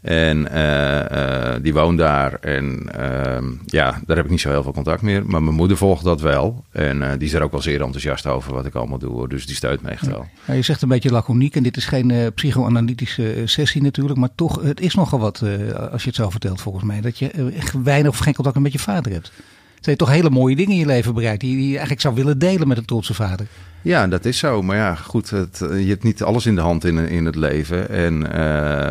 [0.00, 2.34] En uh, die woont daar.
[2.34, 5.26] En uh, ja, daar heb ik niet zo heel veel contact meer.
[5.26, 6.64] Maar mijn moeder volgt dat wel.
[6.72, 9.28] En uh, die is er ook wel zeer enthousiast over wat ik allemaal doe.
[9.28, 10.26] Dus die steunt me echt wel.
[10.46, 11.56] Ja, je zegt een beetje laconiek.
[11.56, 14.18] En dit is geen psychoanalytische sessie natuurlijk.
[14.18, 15.42] Maar toch, het is nogal wat
[15.90, 17.00] als je het zo vertelt volgens mij.
[17.00, 19.32] Dat je weinig of geen contact met je vader hebt.
[19.80, 21.40] Heeft toch hele mooie dingen in je leven bereikt.
[21.40, 23.46] Die, die je eigenlijk zou willen delen met een trotse vader.
[23.82, 24.62] Ja, dat is zo.
[24.62, 27.88] Maar ja, goed, het, je hebt niet alles in de hand in, in het leven.
[27.88, 28.90] En uh,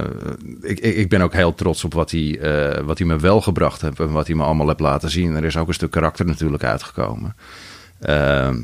[0.61, 3.81] ik, ik ben ook heel trots op wat hij, uh, wat hij me wel gebracht
[3.81, 5.35] heeft en wat hij me allemaal heeft laten zien.
[5.35, 7.35] Er is ook een stuk karakter natuurlijk uitgekomen.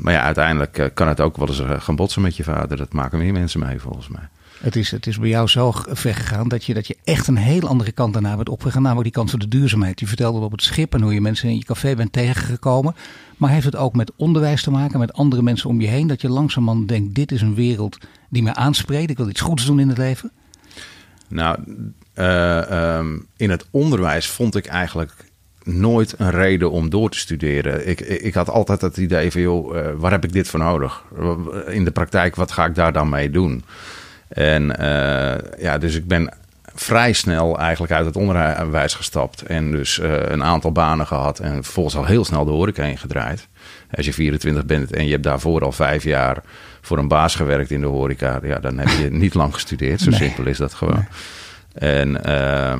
[0.00, 2.76] Maar ja, uiteindelijk kan het ook wel eens gaan botsen met je vader.
[2.76, 4.28] Dat maken meer mensen mee volgens mij.
[4.66, 7.36] Het is, het is bij jou zo ver gegaan dat je, dat je echt een
[7.36, 8.82] heel andere kant daarna bent opgegaan.
[8.82, 10.00] Namelijk die kant van de duurzaamheid.
[10.00, 12.94] Je vertelde op het schip en hoe je mensen in je café bent tegengekomen.
[13.36, 16.06] Maar heeft het ook met onderwijs te maken, met andere mensen om je heen?
[16.06, 17.98] Dat je langzamerhand denkt, dit is een wereld
[18.28, 19.10] die mij aanspreekt.
[19.10, 20.30] Ik wil iets goeds doen in het leven?
[21.28, 21.58] Nou,
[22.14, 25.12] uh, um, in het onderwijs vond ik eigenlijk
[25.62, 27.88] nooit een reden om door te studeren.
[27.88, 31.04] Ik, ik had altijd het idee van, joh, uh, waar heb ik dit voor nodig?
[31.68, 33.64] In de praktijk, wat ga ik daar dan mee doen?
[34.28, 36.32] En uh, ja, dus ik ben
[36.74, 39.42] vrij snel eigenlijk uit het onderwijs gestapt.
[39.42, 41.38] En dus uh, een aantal banen gehad.
[41.38, 43.48] En vervolgens al heel snel de horeca ingedraaid.
[43.90, 46.42] Als je 24 bent en je hebt daarvoor al vijf jaar
[46.80, 48.40] voor een baas gewerkt in de horeca.
[48.42, 50.00] Ja, dan heb je niet lang gestudeerd.
[50.00, 51.06] Zo simpel is dat gewoon.
[51.72, 52.20] En...
[52.26, 52.74] Uh,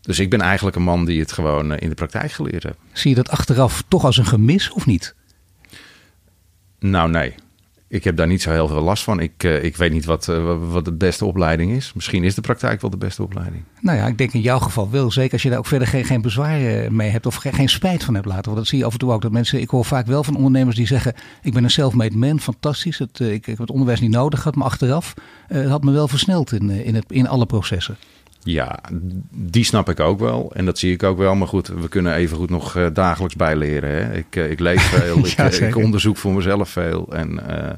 [0.00, 2.76] dus ik ben eigenlijk een man die het gewoon in de praktijk geleerd heeft.
[2.92, 5.14] Zie je dat achteraf toch als een gemis of niet?
[6.78, 7.34] Nou, nee
[7.90, 9.20] ik heb daar niet zo heel veel last van.
[9.20, 11.92] Ik, uh, ik weet niet wat, uh, wat de beste opleiding is.
[11.92, 13.62] Misschien is de praktijk wel de beste opleiding.
[13.80, 15.10] Nou ja, ik denk in jouw geval wel.
[15.10, 18.14] Zeker als je daar ook verder geen, geen bezwaar mee hebt of geen, spijt van
[18.14, 18.44] hebt laten.
[18.44, 19.22] Want dat zie je af en toe ook.
[19.22, 22.40] Dat mensen, ik hoor vaak wel van ondernemers die zeggen: Ik ben een self-made man,
[22.40, 22.98] fantastisch.
[22.98, 25.14] Het, uh, ik, ik, heb het onderwijs niet nodig gehad, maar achteraf
[25.68, 27.96] had me wel versneld in, in, het, in alle processen.
[28.42, 28.78] Ja,
[29.30, 30.52] die snap ik ook wel.
[30.54, 31.34] En dat zie ik ook wel.
[31.34, 33.90] Maar goed, we kunnen even goed nog uh, dagelijks bijleren.
[33.90, 34.16] Hè?
[34.16, 37.12] Ik, uh, ik lees veel, ja, ik, ik, onderzoek voor mezelf veel.
[37.12, 37.70] En uh,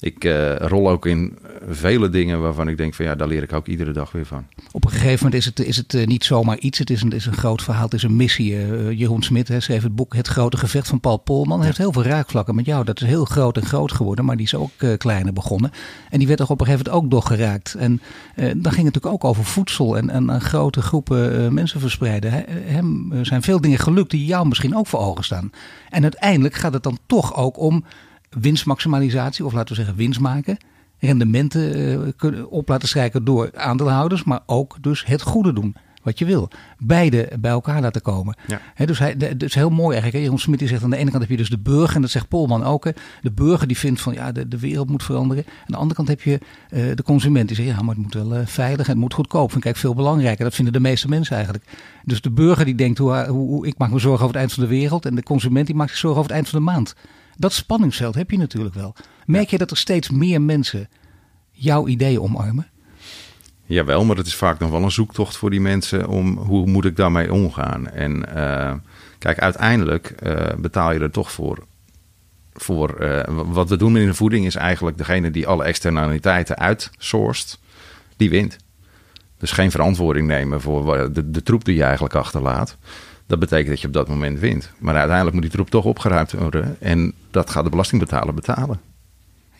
[0.00, 0.24] ik
[0.58, 3.92] rol ook in vele dingen waarvan ik denk van ja, daar leer ik ook iedere
[3.92, 4.46] dag weer van.
[4.72, 6.78] Op een gegeven moment is het, is het niet zomaar iets.
[6.78, 8.48] Het is een, is een groot verhaal, het is een missie.
[8.96, 11.56] Jeroen Smit hè, schreef het boek Het Grote Gevecht van Paul Polman.
[11.56, 12.84] Hij heeft heel veel raakvlakken met jou.
[12.84, 15.72] Dat is heel groot en groot geworden, maar die is ook kleiner begonnen.
[16.10, 17.74] En die werd toch op een gegeven moment ook doorgeraakt.
[17.74, 18.00] En
[18.34, 22.32] dan ging het natuurlijk ook over voedsel en, en aan grote groepen uh, mensen verspreiden.
[22.50, 25.50] Hem zijn veel dingen gelukt die jou misschien ook voor ogen staan.
[25.90, 27.84] En uiteindelijk gaat het dan toch ook om
[28.30, 30.56] winstmaximalisatie, of laten we zeggen winst maken.
[30.98, 32.14] Rendementen
[32.50, 36.48] op laten strijken door aandeelhouders, maar ook dus het goede doen wat je wil.
[36.78, 38.36] Beide bij elkaar laten komen.
[38.46, 38.86] Ja.
[38.86, 40.24] dus, hij, de, dus heel mooi eigenlijk.
[40.24, 41.96] Jeroen Smit zegt aan de ene kant heb je dus de burger.
[41.96, 42.84] En dat zegt Polman ook.
[42.84, 42.90] Hè?
[43.22, 45.44] De burger die vindt van ja, de, de wereld moet veranderen.
[45.46, 46.38] Aan de andere kant heb je
[46.70, 49.14] uh, de consument die zegt ja, maar het moet wel uh, veilig en het moet
[49.14, 49.52] goedkoop.
[49.52, 50.44] Vind ik veel belangrijker.
[50.44, 51.64] Dat vinden de meeste mensen eigenlijk.
[52.04, 54.52] Dus de burger die denkt hoe, hoe, hoe, ik maak me zorgen over het eind
[54.52, 55.06] van de wereld.
[55.06, 56.94] En de consument die maakt zich zorgen over het eind van de maand.
[57.36, 58.94] Dat spanningsveld heb je natuurlijk wel.
[59.26, 60.88] Merk je dat er steeds meer mensen
[61.50, 62.66] jouw ideeën omarmen?
[63.70, 66.84] Jawel, maar het is vaak nog wel een zoektocht voor die mensen om hoe moet
[66.84, 67.88] ik daarmee omgaan.
[67.88, 68.72] En uh,
[69.18, 71.58] kijk, uiteindelijk uh, betaal je er toch voor.
[72.52, 77.58] voor uh, wat we doen in de voeding is eigenlijk degene die alle externaliteiten uitsourced,
[78.16, 78.56] die wint.
[79.38, 82.76] Dus geen verantwoording nemen voor de troep die je eigenlijk achterlaat.
[83.26, 84.70] Dat betekent dat je op dat moment wint.
[84.78, 86.76] Maar uiteindelijk moet die troep toch opgeruimd worden.
[86.80, 88.89] En dat gaat de belastingbetaler betalen.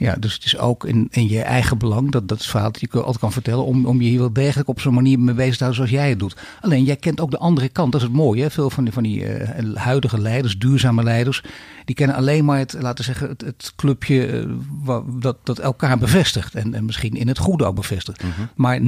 [0.01, 2.81] Ja, dus het is ook in, in je eigen belang, dat, dat is verhaal dat
[2.81, 5.57] je altijd kan vertellen, om, om je hier wel degelijk op zo'n manier mee bezig
[5.57, 6.37] te houden zoals jij het doet.
[6.61, 8.43] Alleen, jij kent ook de andere kant, dat is het mooie.
[8.43, 8.51] Hè?
[8.51, 11.43] Veel van die, van die uh, huidige leiders, duurzame leiders,
[11.85, 14.51] die kennen alleen maar het, laten we zeggen, het, het clubje uh,
[14.83, 16.55] wat, dat, dat elkaar bevestigt.
[16.55, 18.23] En, en misschien in het goede ook bevestigt.
[18.23, 18.49] Mm -hmm.
[18.55, 18.81] Maar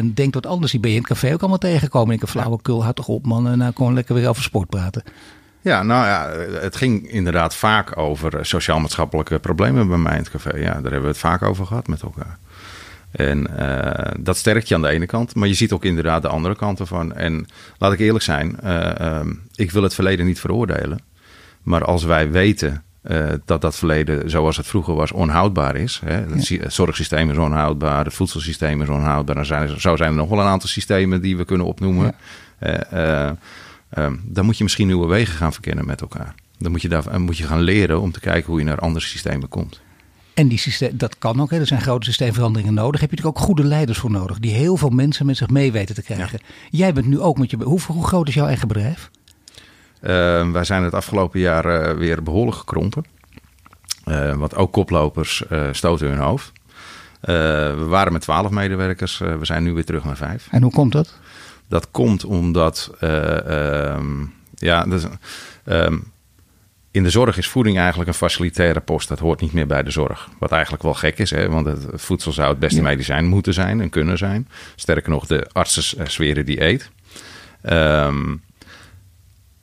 [0.00, 0.72] 90% denkt wat anders.
[0.72, 2.14] Die ben je in het café ook allemaal tegengekomen.
[2.14, 5.02] Ik een flauwekul, houd toch op man, en nou gewoon lekker weer over sport praten.
[5.60, 10.56] Ja, nou ja, het ging inderdaad vaak over sociaal-maatschappelijke problemen bij mij in het café.
[10.56, 12.38] Ja, daar hebben we het vaak over gehad met elkaar.
[13.10, 16.28] En uh, dat sterkt je aan de ene kant, maar je ziet ook inderdaad de
[16.28, 17.14] andere kant ervan.
[17.14, 17.46] En
[17.78, 19.20] laat ik eerlijk zijn, uh, uh,
[19.54, 21.00] ik wil het verleden niet veroordelen.
[21.62, 22.82] Maar als wij weten
[23.44, 26.00] dat dat verleden zoals het vroeger was onhoudbaar is.
[26.04, 26.24] Hè,
[26.60, 29.34] het zorgsysteem is onhoudbaar, het voedselsysteem is onhoudbaar.
[29.34, 32.14] Dan zijn, zo zijn er nog wel een aantal systemen die we kunnen opnoemen.
[32.60, 33.36] Ja.
[33.98, 36.34] Um, dan moet je misschien nieuwe wegen gaan verkennen met elkaar.
[36.58, 39.04] Dan moet je, daar, moet je gaan leren om te kijken hoe je naar andere
[39.04, 39.80] systemen komt.
[40.34, 41.58] En die systeem, dat kan ook, hè.
[41.58, 43.00] er zijn grote systeemveranderingen nodig.
[43.00, 45.72] Heb je natuurlijk ook goede leiders voor nodig, die heel veel mensen met zich mee
[45.72, 46.40] weten te krijgen.
[46.70, 47.56] Jij bent nu ook met je.
[47.56, 49.10] Hoe, hoe groot is jouw eigen bedrijf?
[50.02, 53.04] Uh, wij zijn het afgelopen jaar uh, weer behoorlijk gekrompen.
[54.04, 56.52] Uh, want ook koplopers stoten hun hoofd.
[57.20, 60.48] we waren met twaalf medewerkers, we zijn nu weer terug naar vijf.
[60.50, 61.18] En hoe komt dat?
[61.68, 65.02] Dat komt omdat, ehm, ja, dus,
[65.66, 66.12] um,
[66.90, 69.08] in de zorg is voeding eigenlijk een facilitaire post.
[69.08, 70.28] Dat hoort niet meer bij de zorg.
[70.38, 71.48] Wat eigenlijk wel gek is, hè?
[71.48, 72.82] want het voedsel zou het beste ja.
[72.82, 74.48] medicijn moeten zijn en kunnen zijn.
[74.74, 76.90] Sterker nog, de artsen zweren die eet.
[77.62, 78.42] Um,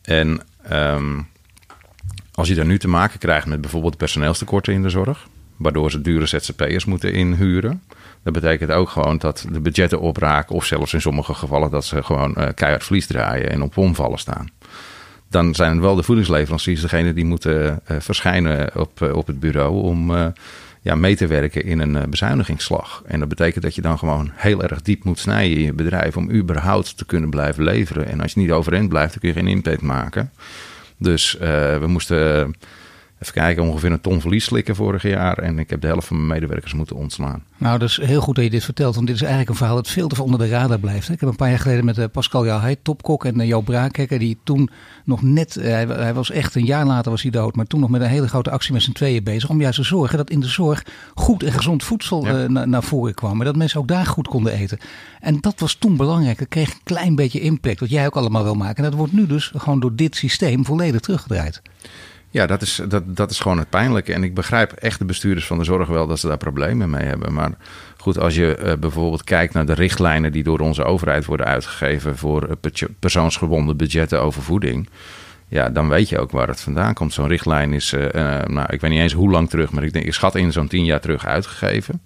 [0.02, 0.42] en
[0.72, 1.28] um,
[2.34, 6.02] als je daar nu te maken krijgt met bijvoorbeeld personeelstekorten in de zorg, waardoor ze
[6.02, 7.84] dure ZZP'ers moeten inhuren,
[8.26, 12.04] dat betekent ook gewoon dat de budgetten opraken, of zelfs in sommige gevallen dat ze
[12.04, 14.50] gewoon uh, keihard vlies draaien en op omvallen staan
[15.30, 19.82] dan zijn wel de voedingsleveranciers degene die moeten uh, verschijnen op, uh, op het bureau
[19.82, 20.12] om
[20.82, 23.04] ja, mee te werken in een bezuinigingsslag.
[23.06, 26.18] En dat betekent dat je dan gewoon heel erg diep moet snijden in je bedrijf
[26.18, 28.08] om überhaupt te kunnen blijven leveren.
[28.08, 30.32] En als je niet overeind blijft, dan kun je geen impact maken.
[30.98, 32.56] Dus we moesten
[33.20, 35.38] Even kijken, ongeveer een ton verlies slikken vorig jaar.
[35.38, 37.44] En ik heb de helft van mijn medewerkers moeten ontslaan.
[37.58, 38.96] Nou, dat is heel goed dat je dit vertelt.
[38.96, 41.10] Want dit is eigenlijk een verhaal dat veel te veel onder de radar blijft.
[41.10, 44.20] Ik heb een paar jaar geleden met eh, Pascal Jouwheid, topkok, en eh, Jo Braakhekker.
[44.20, 44.70] Die toen
[45.06, 47.56] nog net, eh, hij was echt een jaar later was hij dood.
[47.56, 49.50] Maar toen nog met een hele grote actie met z'n tweeën bezig.
[49.50, 52.66] Om juist te zorgen dat in de zorg goed en gezond voedsel ja.
[52.66, 53.40] naar voren kwam.
[53.40, 54.78] En dat mensen ook daar goed konden eten.
[55.20, 56.40] En dat was toen belangrijk.
[56.40, 57.80] Dat kreeg een klein beetje impact.
[57.80, 58.84] Wat jij ook allemaal wil maken.
[58.84, 61.62] En dat wordt nu dus gewoon door dit systeem volledig teruggedraaid.
[62.36, 64.14] Ja, dat is, dat, dat is gewoon het pijnlijke.
[64.14, 67.06] En ik begrijp echt de bestuurders van de zorg wel dat ze daar problemen mee
[67.06, 67.34] hebben.
[67.34, 67.52] Maar
[67.98, 72.18] goed, als je uh, bijvoorbeeld kijkt naar de richtlijnen die door onze overheid worden uitgegeven
[72.18, 74.90] voor uh, persoonsgebonden budgetten over voeding.
[75.48, 77.14] Ja, dan weet je ook waar het vandaan komt.
[77.14, 78.02] Zo'n richtlijn is, uh,
[78.46, 80.68] nou, ik weet niet eens hoe lang terug, maar ik, denk, ik schat in zo'n
[80.68, 82.02] tien jaar terug uitgegeven.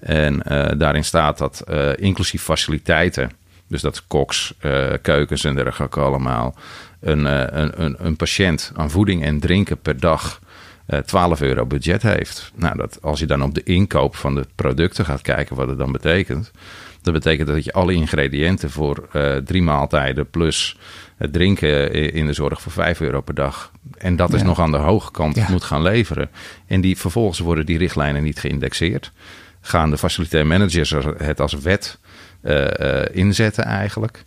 [0.00, 0.42] En
[0.78, 1.64] daarin staat dat
[1.96, 3.30] inclusief faciliteiten,
[3.66, 4.54] dus dat koks,
[5.02, 6.54] keukens en dergelijke allemaal,
[7.00, 10.40] een, een, een, een patiënt aan voeding en drinken per dag
[11.04, 12.52] 12 euro budget heeft.
[12.54, 15.78] Nou, dat, als je dan op de inkoop van de producten gaat kijken wat het
[15.78, 16.50] dan betekent.
[17.02, 20.78] Dat betekent dat je alle ingrediënten voor uh, drie maaltijden plus
[21.16, 23.72] het drinken in de zorg voor 5 euro per dag.
[23.98, 25.46] En dat is nog aan de hoge kant ja.
[25.50, 26.30] moet gaan leveren.
[26.66, 29.12] En die, vervolgens worden die richtlijnen niet geïndexeerd.
[29.60, 31.98] Gaan de facilitair managers het als wet
[32.42, 34.22] uh, uh, inzetten eigenlijk.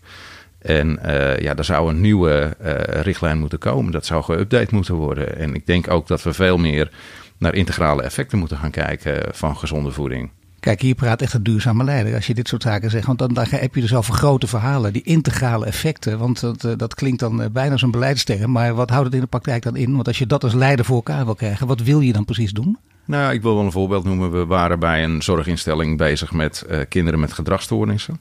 [0.63, 2.71] En uh, ja, er zou een nieuwe uh,
[3.01, 3.91] richtlijn moeten komen.
[3.91, 5.37] Dat zou geüpdate moeten worden.
[5.37, 6.91] En ik denk ook dat we veel meer
[7.37, 10.29] naar integrale effecten moeten gaan kijken van gezonde voeding.
[10.59, 13.05] Kijk, hier praat echt een duurzame leider als je dit soort zaken zegt.
[13.05, 16.17] Want dan, dan heb je dus over grote verhalen, die integrale effecten.
[16.19, 18.51] Want dat, uh, dat klinkt dan bijna als een beleidsterm.
[18.51, 19.93] Maar wat houdt het in de praktijk dan in?
[19.93, 22.51] Want als je dat als leider voor elkaar wil krijgen, wat wil je dan precies
[22.51, 22.77] doen?
[23.05, 24.31] Nou, ik wil wel een voorbeeld noemen.
[24.31, 28.19] We waren bij een zorginstelling bezig met kinderen met gedragsstoornissen.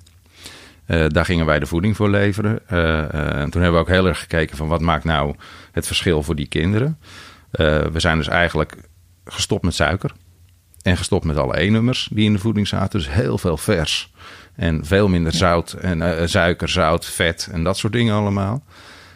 [0.87, 2.59] Uh, daar gingen wij de voeding voor leveren.
[2.73, 5.35] Uh, uh, en toen hebben we ook heel erg gekeken van wat maakt nou
[5.73, 6.99] het verschil voor die kinderen.
[7.51, 8.77] we zijn dus eigenlijk
[9.25, 10.13] gestopt met suiker.
[10.83, 12.99] En gestopt met alle E-nummers die in de voeding zaten.
[12.99, 14.13] Dus heel veel vers.
[14.55, 18.65] En veel minder zout en suiker, zout, vet en dat soort dingen allemaal.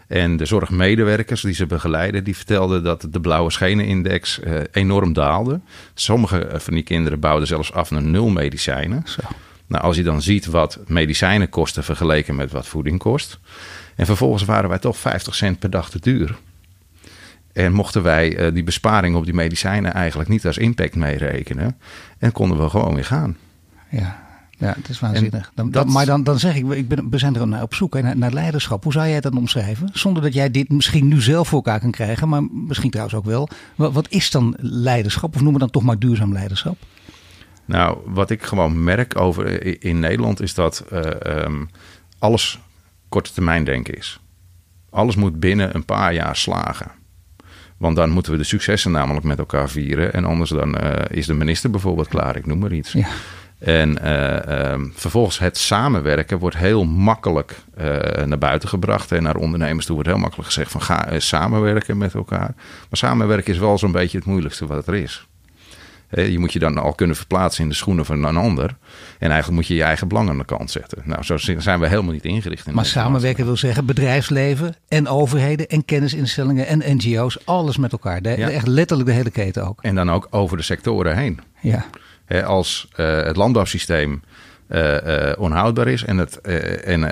[0.06, 4.40] En de zorgmedewerkers die ze begeleiden, die vertelden dat de blauwe schenenindex
[4.72, 5.60] enorm daalde.
[5.94, 9.02] Sommige van die kinderen bouwden zelfs af naar nul medicijnen.
[9.04, 9.20] Zo.
[9.66, 13.38] Nou, als je dan ziet wat medicijnen kosten vergeleken met wat voeding kost.
[13.96, 16.36] En vervolgens waren wij toch 50 cent per dag te duur.
[17.52, 21.76] En mochten wij uh, die besparing op die medicijnen eigenlijk niet als impact meerekenen.
[22.18, 23.36] En konden we gewoon weer gaan.
[23.90, 24.22] Ja,
[24.58, 25.52] ja het is waanzinnig.
[25.54, 28.00] Dan, dat, maar dan, dan zeg ik, ik ben, we zijn er naar op zoek
[28.00, 28.82] naar, naar leiderschap.
[28.82, 29.88] Hoe zou jij dat omschrijven?
[29.92, 32.28] Zonder dat jij dit misschien nu zelf voor elkaar kan krijgen.
[32.28, 33.48] Maar misschien trouwens ook wel.
[33.74, 35.34] Wat, wat is dan leiderschap?
[35.34, 36.76] Of noemen we dan toch maar duurzaam leiderschap?
[37.66, 41.00] Nou, wat ik gewoon merk over in Nederland is dat uh,
[41.44, 41.70] um,
[42.18, 42.58] alles
[43.08, 44.20] korte termijn denken is.
[44.90, 46.90] Alles moet binnen een paar jaar slagen.
[47.76, 50.12] Want dan moeten we de successen namelijk met elkaar vieren.
[50.12, 52.92] En anders dan uh, is de minister bijvoorbeeld klaar, ik noem maar iets.
[52.92, 53.06] Ja.
[53.58, 57.60] En uh, um, vervolgens het samenwerken wordt heel makkelijk
[58.24, 59.12] naar buiten gebracht.
[59.12, 62.54] En naar ondernemers toe wordt heel makkelijk gezegd van ga samenwerken met elkaar.
[62.56, 65.26] Maar samenwerken is wel zo'n beetje het moeilijkste wat er is.
[66.22, 68.76] Je moet je dan al kunnen verplaatsen in de schoenen van een ander.
[69.18, 71.02] En eigenlijk moet je je eigen belang aan de kant zetten.
[71.04, 72.66] Nou, zo zijn we helemaal niet ingericht.
[72.66, 77.38] In maar samenwerken wil zeggen bedrijfsleven en overheden en kennisinstellingen en NGO's.
[77.44, 78.22] Alles met elkaar.
[78.22, 78.50] De, ja.
[78.50, 79.82] Echt letterlijk de hele keten ook.
[79.82, 81.40] En dan ook over de sectoren heen.
[81.60, 81.84] Ja.
[82.44, 84.22] Als uh, het landbouwsysteem
[84.68, 86.40] uh, uh, onhoudbaar is en, het,
[86.80, 87.02] en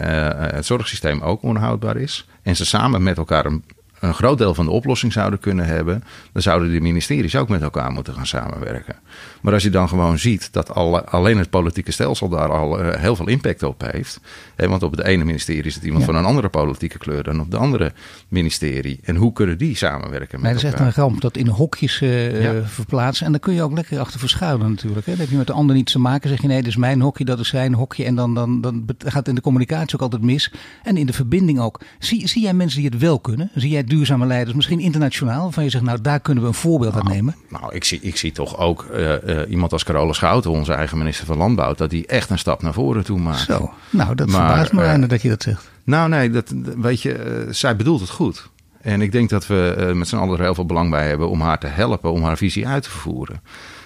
[0.54, 2.26] het zorgsysteem ook onhoudbaar is.
[2.42, 3.64] En ze samen met elkaar een
[4.04, 7.62] een groot deel van de oplossing zouden kunnen hebben, dan zouden de ministeries ook met
[7.62, 8.96] elkaar moeten gaan samenwerken.
[9.40, 12.94] Maar als je dan gewoon ziet dat alle, alleen het politieke stelsel daar al uh,
[12.94, 14.20] heel veel impact op heeft.
[14.56, 17.40] Hè, want op het ene ministerie is het iemand van een andere politieke kleur dan
[17.40, 17.92] op de andere
[18.28, 19.00] ministerie.
[19.02, 22.00] En hoe kunnen die samenwerken met nee, dat is echt een ramp dat in hokjes
[22.00, 22.62] uh, ja.
[22.64, 23.26] verplaatsen.
[23.26, 25.06] En dan kun je ook lekker achter verschuilen natuurlijk.
[25.06, 25.12] Hè.
[25.12, 26.28] Dan heb je met de ander niets te maken.
[26.28, 28.04] Zeg je nee, dit is mijn hokje, dat is zijn hokje.
[28.04, 30.52] En dan, dan, dan gaat in de communicatie ook altijd mis.
[30.82, 31.80] En in de verbinding ook.
[31.98, 33.50] Zie, zie jij mensen die het wel kunnen?
[33.54, 36.94] Zie jij duurzame leiders, misschien internationaal, waarvan je zegt, nou daar kunnen we een voorbeeld
[36.94, 37.36] nou, aan nemen?
[37.48, 40.98] Nou, ik zie, ik zie toch ook uh, uh, iemand als Carola Schouten, onze eigen
[40.98, 43.40] minister van Landbouw, dat die echt een stap naar voren toe maakt.
[43.40, 45.70] Zo, nou dat maar, verbaast me uh, dat je dat zegt.
[45.84, 48.48] Nou nee, dat, weet je, zij bedoelt het goed.
[48.80, 51.40] En ik denk dat we met z'n allen er heel veel belang bij hebben om
[51.40, 53.40] haar te helpen, om haar visie uit te voeren.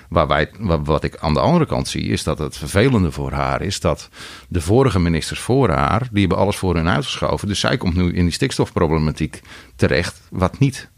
[0.08, 0.50] Waar wij,
[0.82, 4.08] wat ik aan de andere kant zie, is dat het vervelende voor haar is dat
[4.48, 7.48] de vorige ministers voor haar, die hebben alles voor hun uitgeschoven.
[7.48, 9.40] Dus zij komt nu in die stikstofproblematiek
[9.76, 10.90] terecht, wat niet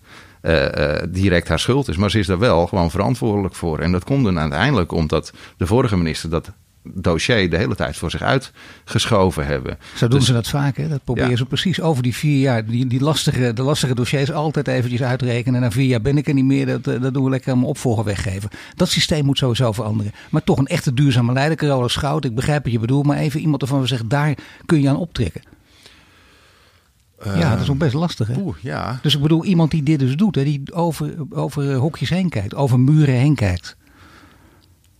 [0.42, 1.96] uh, uh, direct haar schuld is.
[1.96, 3.78] Maar ze is daar wel gewoon verantwoordelijk voor.
[3.78, 8.10] En dat komt dan uiteindelijk omdat de vorige minister dat dossier de hele tijd voor
[8.10, 9.78] zich uitgeschoven hebben.
[9.94, 10.76] Zo doen dus, ze dat vaak.
[10.76, 10.88] Hè?
[10.88, 11.36] Dat proberen ja.
[11.36, 12.66] ze precies over die vier jaar.
[12.66, 15.54] Die, die lastige, de lastige dossiers altijd eventjes uitrekenen.
[15.54, 16.66] En na vier jaar ben ik er niet meer.
[16.66, 18.50] Dat, dat doen we lekker om opvolger weggeven.
[18.74, 20.12] Dat systeem moet sowieso veranderen.
[20.30, 21.56] Maar toch een echte duurzame leider.
[21.56, 23.06] Carola Schout, ik begrijp wat je bedoelt.
[23.06, 24.34] Maar even iemand ervan we zeggen, daar
[24.66, 25.42] kun je aan optrekken.
[27.26, 28.26] Uh, ja, dat is ook best lastig.
[28.26, 28.34] Hè?
[28.38, 28.98] Oeh, ja.
[29.02, 30.34] Dus ik bedoel, iemand die dit dus doet.
[30.34, 32.54] Hè, die over, over hokjes heen kijkt.
[32.54, 33.76] Over muren heen kijkt.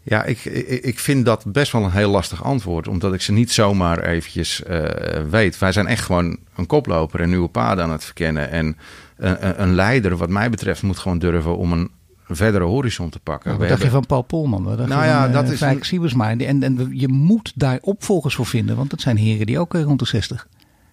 [0.03, 0.45] Ja, ik,
[0.83, 4.63] ik, vind dat best wel een heel lastig antwoord, omdat ik ze niet zomaar eventjes
[4.71, 4.85] uh,
[5.31, 5.59] weet.
[5.59, 8.51] Wij zijn echt gewoon een koploper en nieuwe paden aan het verkennen.
[8.51, 8.77] En
[9.17, 11.91] een, een leider, wat mij betreft, moet gewoon durven om een
[12.29, 13.49] verdere horizon te pakken.
[13.49, 14.65] Nou, dat dacht je van Paul Polman?
[14.65, 15.79] Dat nou ja, van, dat uh, is een...
[15.81, 16.31] Siebersma.
[16.31, 19.99] En, en je moet daar opvolgers voor vinden, want dat zijn heren die ook rond
[19.99, 20.47] de 60.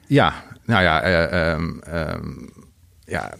[0.07, 0.33] Ja,
[0.65, 2.49] nou ja, uh, um, um,
[3.05, 3.33] ja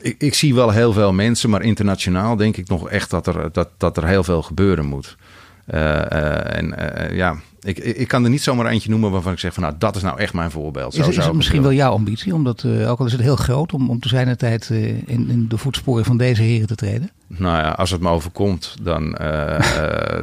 [0.00, 3.52] ik, ik, zie wel heel veel mensen, maar internationaal denk ik nog echt dat er,
[3.52, 5.16] dat, dat er heel veel gebeuren moet.
[5.74, 9.38] Uh, uh, en uh, ja, ik, ik kan er niet zomaar eentje noemen waarvan ik
[9.38, 10.94] zeg van nou dat is nou echt mijn voorbeeld.
[10.94, 13.72] Zo is, is het misschien wel jouw ambitie, omdat ook al is het heel groot,
[13.72, 17.10] om, om te zijn tijd in, in de voetsporen van deze heren te treden?
[17.26, 19.18] Nou ja, als het me overkomt, dan,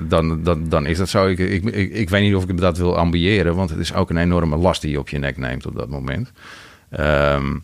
[0.08, 1.28] dan, dan, dan is dat zo.
[1.28, 4.10] Ik, ik, ik, ik, weet niet of ik dat wil ambiëren, want het is ook
[4.10, 6.32] een enorme last die je op je nek neemt op dat moment.
[7.00, 7.64] Um,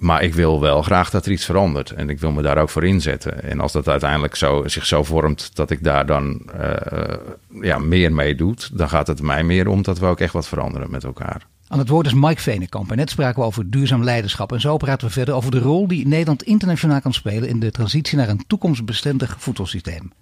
[0.00, 1.90] maar ik wil wel graag dat er iets verandert.
[1.90, 3.42] En ik wil me daar ook voor inzetten.
[3.42, 7.14] En als dat uiteindelijk zo, zich zo vormt dat ik daar dan uh,
[7.60, 10.48] ja, meer mee doe, dan gaat het mij meer om dat we ook echt wat
[10.48, 11.46] veranderen met elkaar.
[11.68, 12.90] Aan het woord is Mike Venenkamp.
[12.90, 14.52] En net spraken we over duurzaam leiderschap.
[14.52, 17.70] En zo praten we verder over de rol die Nederland internationaal kan spelen in de
[17.70, 20.12] transitie naar een toekomstbestendig voedselsysteem.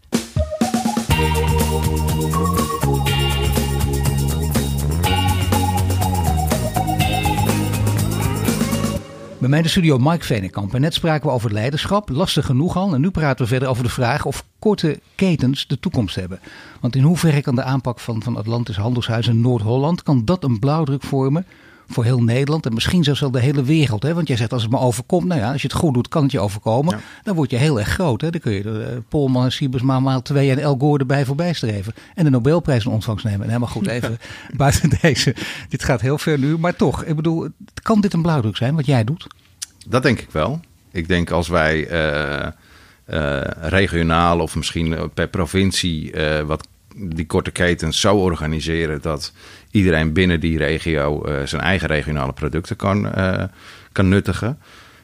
[9.39, 10.75] Bij mij in de studio Mike Venenkamp.
[10.75, 12.95] En net spraken we over leiderschap, lastig genoeg al.
[12.95, 16.41] En nu praten we verder over de vraag of korte ketens de toekomst hebben.
[16.81, 20.03] Want in hoeverre kan de aanpak van, van Atlantis Handelshuis in Noord-Holland...
[20.03, 21.47] kan dat een blauwdruk vormen
[21.89, 24.03] voor heel Nederland en misschien zelfs wel de hele wereld.
[24.03, 24.15] Hè?
[24.15, 26.23] Want jij zegt als het me overkomt, nou ja, als je het goed doet, kan
[26.23, 26.97] het je overkomen.
[26.97, 27.03] Ja.
[27.23, 28.21] Dan word je heel erg groot.
[28.21, 28.31] Hè?
[28.31, 31.53] Dan kun je de, uh, Polman en Siebersma maal twee en El Gore erbij voorbij
[31.53, 31.95] streven.
[32.15, 33.41] En de Nobelprijs in ontvangst nemen.
[33.41, 34.19] En helemaal goed, even
[34.57, 35.35] buiten deze.
[35.69, 36.59] Dit gaat heel ver nu.
[36.59, 37.49] Maar toch, ik bedoel,
[37.83, 39.27] kan dit een blauwdruk zijn wat jij doet?
[39.87, 40.61] Dat denk ik wel.
[40.93, 42.47] Ik denk als wij uh,
[43.07, 46.15] uh, regionaal of misschien per provincie
[46.47, 49.33] wat die korte ketens zo organiseren dat
[49.79, 53.43] iedereen binnen die regio uh, zijn eigen regionale producten kan, uh,
[53.93, 54.59] kan nuttigen.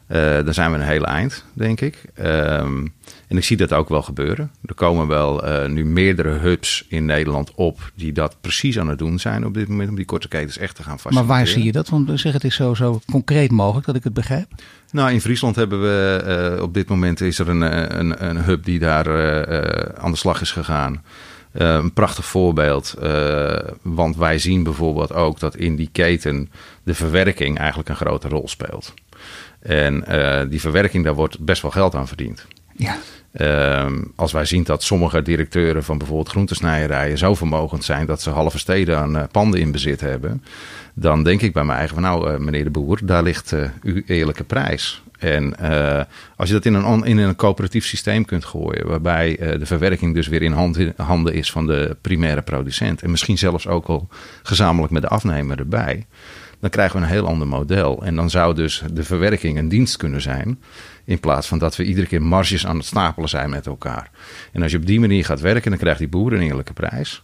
[0.08, 2.04] Uh, dan zijn we een hele eind, denk ik.
[2.18, 2.92] Um,
[3.28, 4.50] en ik zie dat ook wel gebeuren.
[4.64, 9.18] Er komen wel nu meerdere hubs in Nederland op die dat precies aan het doen
[9.18, 11.26] zijn op dit moment om die korte ketens echt te gaan faciliteren.
[11.26, 11.88] Maar waar zie je dat?
[11.88, 14.48] Want zeg het is zo, zo concreet mogelijk dat ik het begrijp.
[14.90, 18.78] Nou, in Friesland hebben we op dit moment is er een, een, een hub die
[18.78, 19.06] daar
[19.98, 21.02] aan de slag is gegaan.
[21.54, 22.94] Uh, een prachtig voorbeeld.
[23.02, 26.50] Uh, want wij zien bijvoorbeeld ook dat in die keten
[26.82, 28.94] de verwerking eigenlijk een grote rol speelt.
[29.58, 32.46] En uh, die verwerking, daar wordt best wel geld aan verdiend.
[32.76, 32.96] Ja.
[34.16, 38.58] als wij zien dat sommige directeuren van bijvoorbeeld groentesnijerijen zo vermogend zijn dat ze halve
[38.58, 40.44] steden aan panden in bezit hebben,
[40.94, 44.44] dan denk ik bij mij eigen van nou, meneer de Boer, daar ligt uw eerlijke
[44.44, 45.03] prijs.
[45.24, 46.02] En uh,
[46.36, 50.14] als je dat in een, in een coöperatief systeem kunt gooien, waarbij uh, de verwerking
[50.14, 50.52] dus weer in
[50.96, 54.08] handen is van de primaire producent, en misschien zelfs ook al
[54.42, 56.06] gezamenlijk met de afnemer erbij,
[56.60, 58.02] dan krijgen we een heel ander model.
[58.04, 60.60] En dan zou dus de verwerking een dienst kunnen zijn,
[61.04, 64.10] in plaats van dat we iedere keer marges aan het stapelen zijn met elkaar.
[64.52, 67.22] En als je op die manier gaat werken, dan krijgt die boer een eerlijke prijs.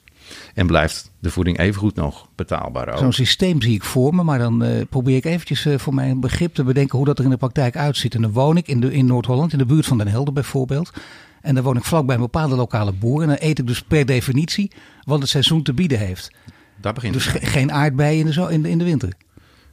[0.55, 2.99] En blijft de voeding evengoed nog betaalbaar ook.
[2.99, 6.21] Zo'n systeem zie ik voor me, maar dan uh, probeer ik eventjes uh, voor mijn
[6.21, 8.15] begrip te bedenken hoe dat er in de praktijk uitziet.
[8.15, 10.91] En dan woon ik in, de, in Noord-Holland, in de buurt van Den Helder bijvoorbeeld.
[11.41, 13.23] En dan woon ik vlakbij een bepaalde lokale boer.
[13.23, 14.71] En dan eet ik dus per definitie
[15.05, 16.31] wat het seizoen te bieden heeft.
[16.81, 19.13] Daar begint dus ge geen aardbeien in de, zo in de, in de winter.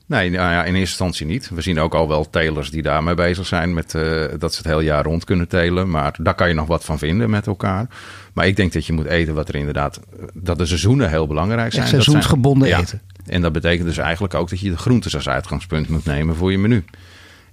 [0.08, 1.49] Nee, nou ja, in eerste instantie niet.
[1.53, 4.68] We zien ook al wel telers die daarmee bezig zijn met uh, dat ze het
[4.68, 5.89] hele jaar rond kunnen telen.
[5.89, 7.88] Maar daar kan je nog wat van vinden met elkaar.
[8.34, 9.99] Maar ik denk dat je moet eten wat er inderdaad.
[10.34, 11.88] Dat de seizoenen heel belangrijk zijn.
[11.88, 13.01] seizoensgebonden dat eten.
[13.26, 16.51] En dat betekent dus eigenlijk ook dat je de groentes als uitgangspunt moet nemen voor
[16.51, 16.86] je menu.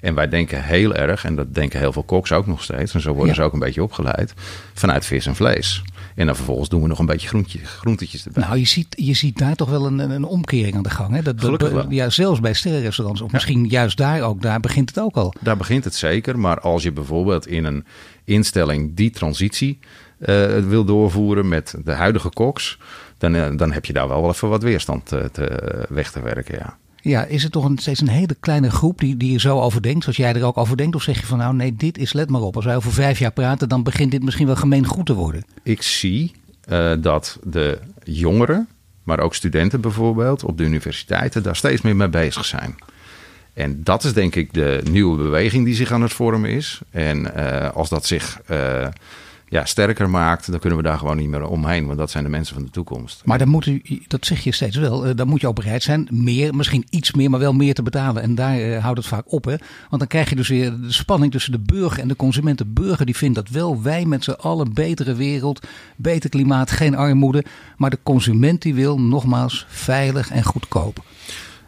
[0.01, 3.01] En wij denken heel erg, en dat denken heel veel koks ook nog steeds, en
[3.01, 3.35] zo worden ja.
[3.35, 4.35] ze ook een beetje opgeleid,
[4.75, 5.83] vanuit vis en vlees.
[6.15, 8.43] En dan vervolgens doen we nog een beetje groentje, groentetjes erbij.
[8.43, 11.15] Nou, je ziet, je ziet daar toch wel een, een omkering aan de gang.
[11.15, 11.23] Hè?
[11.23, 11.91] Dat, Gelukkig wel.
[11.91, 13.21] Ja, zelfs bij sterrenrestaurants.
[13.21, 13.35] Of ja.
[13.35, 14.43] misschien juist daar ook.
[14.43, 15.35] Daar begint het ook al.
[15.41, 16.39] Daar begint het zeker.
[16.39, 17.85] Maar als je bijvoorbeeld in een
[18.25, 19.79] instelling die transitie
[20.19, 22.79] uh, wil doorvoeren met de huidige koks...
[23.19, 26.59] Dan, uh, dan heb je daar wel even wat weerstand te, te, weg te werken,
[26.59, 26.77] ja.
[27.05, 30.03] Ja, is het toch een, steeds een hele kleine groep die, die zo over denkt,
[30.03, 30.95] zoals jij er ook over denkt?
[30.95, 33.19] Of zeg je van nou nee, dit is, let maar op, als wij over vijf
[33.19, 35.45] jaar praten, dan begint dit misschien wel gemeen goed te worden?
[35.63, 36.33] Ik zie
[36.69, 38.69] uh, dat de jongeren,
[39.03, 42.75] maar ook studenten bijvoorbeeld, op de universiteiten daar steeds meer mee bezig zijn.
[43.53, 46.81] En dat is denk ik de nieuwe beweging die zich aan het vormen is.
[46.91, 48.87] En uh, als dat zich uh,
[49.49, 51.87] ja, sterker maakt, dan kunnen we daar gewoon niet meer omheen.
[51.87, 53.23] Want dat zijn de mensen van de toekomst.
[53.25, 56.09] Maar dan moet u, dat zeg je steeds wel, dan moet je ook bereid zijn
[56.11, 58.23] meer, misschien iets meer, maar wel meer te betalen.
[58.23, 59.45] En daar uh, houdt het vaak op.
[59.45, 59.57] Hè?
[59.89, 62.59] Want dan krijg je dus weer de spanning tussen de burger en de consument.
[62.59, 65.67] De burger die vindt dat wel wij met z'n allen betere wereld,
[65.97, 67.45] beter klimaat, geen armoede.
[67.77, 71.05] Maar de consument die wil nogmaals veilig en goedkoop.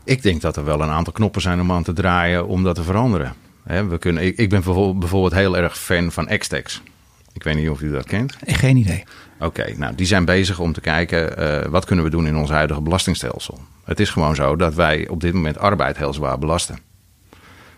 [0.04, 2.74] Ik denk dat er wel een aantal knoppen zijn om aan te draaien om dat
[2.74, 3.34] te veranderen.
[3.64, 4.62] we kunnen, ik, ik ben
[4.98, 6.82] bijvoorbeeld heel erg fan van Xtex.
[7.36, 8.36] Ik weet niet of u dat kent.
[8.46, 9.04] Geen idee.
[9.38, 12.36] Oké, okay, nou die zijn bezig om te kijken uh, wat kunnen we doen in
[12.36, 13.60] ons huidige belastingstelsel.
[13.84, 16.78] Het is gewoon zo dat wij op dit moment arbeid heel zwaar belasten.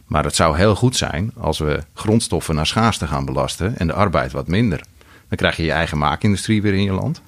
[0.07, 3.93] Maar het zou heel goed zijn als we grondstoffen naar schaarste gaan belasten en de
[3.93, 4.81] arbeid wat minder.
[5.29, 7.23] Dan krijg je je eigen maakindustrie weer in je land.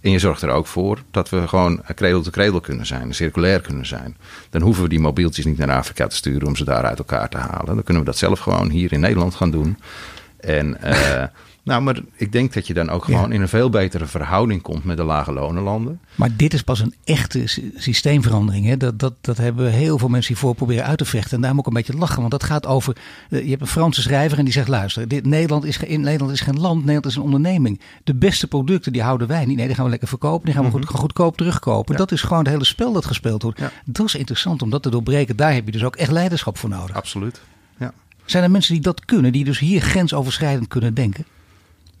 [0.00, 3.60] En je zorgt er ook voor dat we gewoon kredel te kredel kunnen zijn, circulair
[3.60, 4.16] kunnen zijn.
[4.50, 7.28] Dan hoeven we die mobieltjes niet naar Afrika te sturen om ze daar uit elkaar
[7.28, 7.74] te halen.
[7.74, 9.78] Dan kunnen we dat zelf gewoon hier in Nederland gaan doen.
[10.40, 11.22] En uh,
[11.62, 13.34] nou, maar ik denk dat je dan ook gewoon ja.
[13.34, 16.00] in een veel betere verhouding komt met de lage lonenlanden.
[16.14, 17.42] Maar dit is pas een echte
[17.76, 18.66] systeemverandering.
[18.66, 18.76] Hè?
[18.76, 21.36] Dat, dat, dat hebben heel veel mensen hiervoor proberen uit te vechten.
[21.36, 22.18] En daar moet ik een beetje lachen.
[22.18, 22.96] Want dat gaat over.
[23.28, 26.40] Je hebt een Franse schrijver en die zegt: luister, dit, Nederland, is, in Nederland is
[26.40, 27.80] geen land, Nederland is een onderneming.
[28.04, 29.56] De beste producten die houden wij niet.
[29.56, 30.44] Nee, die gaan we lekker verkopen.
[30.44, 30.86] Die gaan we mm -hmm.
[30.86, 31.92] goed, goedkoop terugkopen.
[31.92, 31.98] Ja.
[31.98, 33.58] Dat is gewoon het hele spel dat gespeeld wordt.
[33.58, 33.72] Ja.
[33.84, 35.36] Dat is interessant om dat te doorbreken.
[35.36, 36.96] Daar heb je dus ook echt leiderschap voor nodig.
[36.96, 37.40] Absoluut.
[37.78, 37.92] Ja.
[38.24, 41.24] Zijn er mensen die dat kunnen, die dus hier grensoverschrijdend kunnen denken?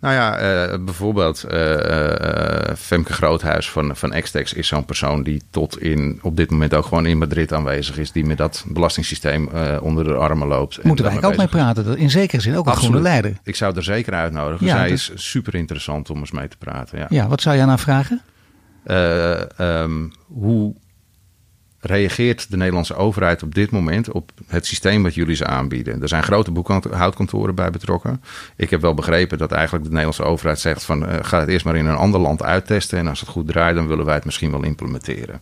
[0.00, 5.42] Nou ja, uh, bijvoorbeeld uh, uh, Femke Groothuis van, van Extex is zo'n persoon die
[5.50, 8.12] tot in, op dit moment ook gewoon in Madrid aanwezig is.
[8.12, 9.48] Die met dat belastingssysteem
[9.80, 10.82] onder de armen loopt.
[10.82, 11.98] Moeten wij ook mee praten?
[11.98, 13.38] In zekere zin ook een groene leider.
[13.42, 14.66] Ik zou er zeker uitnodigen.
[14.66, 15.10] Ja, Zij dus...
[15.10, 16.98] is super interessant om eens mee te praten.
[16.98, 18.22] Ja, ja wat zou aan haar vragen?
[19.58, 20.74] Um, hoe
[21.80, 26.02] reageert de Nederlandse overheid op dit moment op het systeem wat jullie ze aanbieden?
[26.02, 28.22] Er zijn grote boekhoudkantoren bij betrokken.
[28.56, 31.64] Ik heb wel begrepen dat eigenlijk de Nederlandse overheid zegt van uh, ga het eerst
[31.64, 34.24] maar in een ander land uittesten en als het goed draait dan willen wij het
[34.24, 35.40] misschien wel implementeren.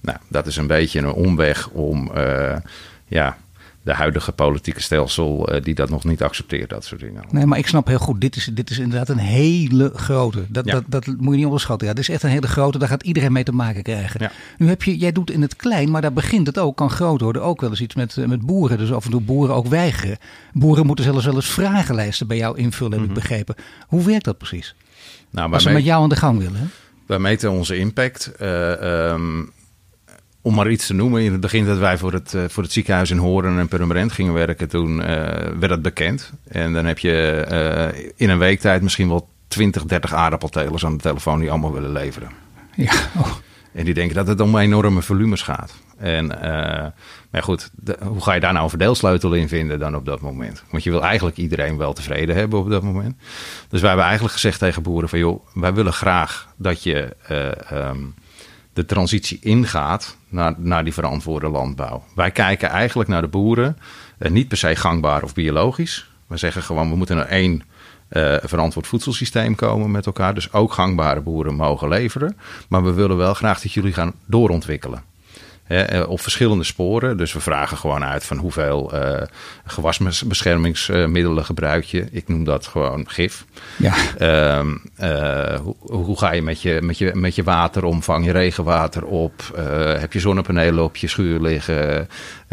[0.00, 2.56] Nou, dat is een beetje een omweg om uh,
[3.06, 3.36] ja,
[3.86, 7.24] de huidige politieke stelsel uh, die dat nog niet accepteert, dat soort dingen.
[7.30, 10.44] Nee, maar ik snap heel goed, dit is, dit is inderdaad een hele grote.
[10.48, 10.72] Dat, ja.
[10.72, 11.86] dat, dat moet je niet onderschatten.
[11.86, 14.20] Ja, dit is echt een hele grote, daar gaat iedereen mee te maken krijgen.
[14.22, 14.30] Ja.
[14.58, 17.20] Nu heb je, jij doet in het klein, maar daar begint het ook, kan groot
[17.20, 17.42] worden.
[17.42, 20.18] Ook wel eens iets met, met boeren, dus af en toe boeren ook weigeren.
[20.52, 23.16] Boeren moeten zelfs wel eens vragenlijsten bij jou invullen, heb mm -hmm.
[23.16, 23.54] ik begrepen.
[23.86, 24.74] Hoe werkt dat precies?
[25.30, 26.56] Nou, Als ze met jou aan de gang willen.
[26.56, 26.66] Hè?
[27.06, 28.32] Wij meten onze impact.
[28.40, 29.50] Uh, um,
[30.46, 32.72] om maar iets te noemen, in het begin dat wij voor het, uh, voor het
[32.72, 35.06] ziekenhuis in Horen en Purmerend gingen werken, toen uh,
[35.58, 36.32] werd dat bekend.
[36.48, 40.96] En dan heb je uh, in een week tijd misschien wel 20, 30 aardappeltelers aan
[40.96, 42.28] de telefoon die allemaal willen leveren.
[42.74, 42.92] Ja.
[43.16, 43.32] Oh.
[43.72, 45.74] En die denken dat het om enorme volumes gaat.
[45.98, 46.26] En,
[47.30, 50.20] maar goed, de, hoe ga je daar nou een verdeelsleutel in vinden dan op dat
[50.20, 50.62] moment?
[50.70, 53.16] Want je wil eigenlijk iedereen wel tevreden hebben op dat moment.
[53.68, 57.16] Dus wij hebben eigenlijk gezegd tegen boeren van joh, wij willen graag dat je...
[57.72, 58.14] Um,
[58.76, 62.04] de transitie ingaat naar, naar die verantwoorde landbouw.
[62.14, 63.78] Wij kijken eigenlijk naar de boeren,
[64.18, 66.10] eh, niet per se gangbaar of biologisch.
[66.26, 67.62] We zeggen gewoon, we moeten naar één
[68.10, 70.34] uh, verantwoord voedselsysteem komen met elkaar.
[70.34, 72.36] Dus ook gangbare boeren mogen leveren.
[72.68, 75.02] Maar we willen wel graag dat jullie gaan doorontwikkelen.
[75.66, 77.16] Hè, eh, op verschillende sporen.
[77.16, 79.22] Dus we vragen gewoon uit van hoeveel uh,
[79.64, 82.06] gewasbeschermingsmiddelen gebruik je.
[82.10, 83.44] Ik noem dat gewoon gif.
[83.76, 83.94] Ja.
[84.18, 84.66] Uh,
[85.00, 88.02] uh, hoe, hoe, ga je met, je met je met je water om?
[88.02, 89.64] Vang je regenwater op?
[89.98, 92.08] heb je zonnepanelen op je schuur liggen?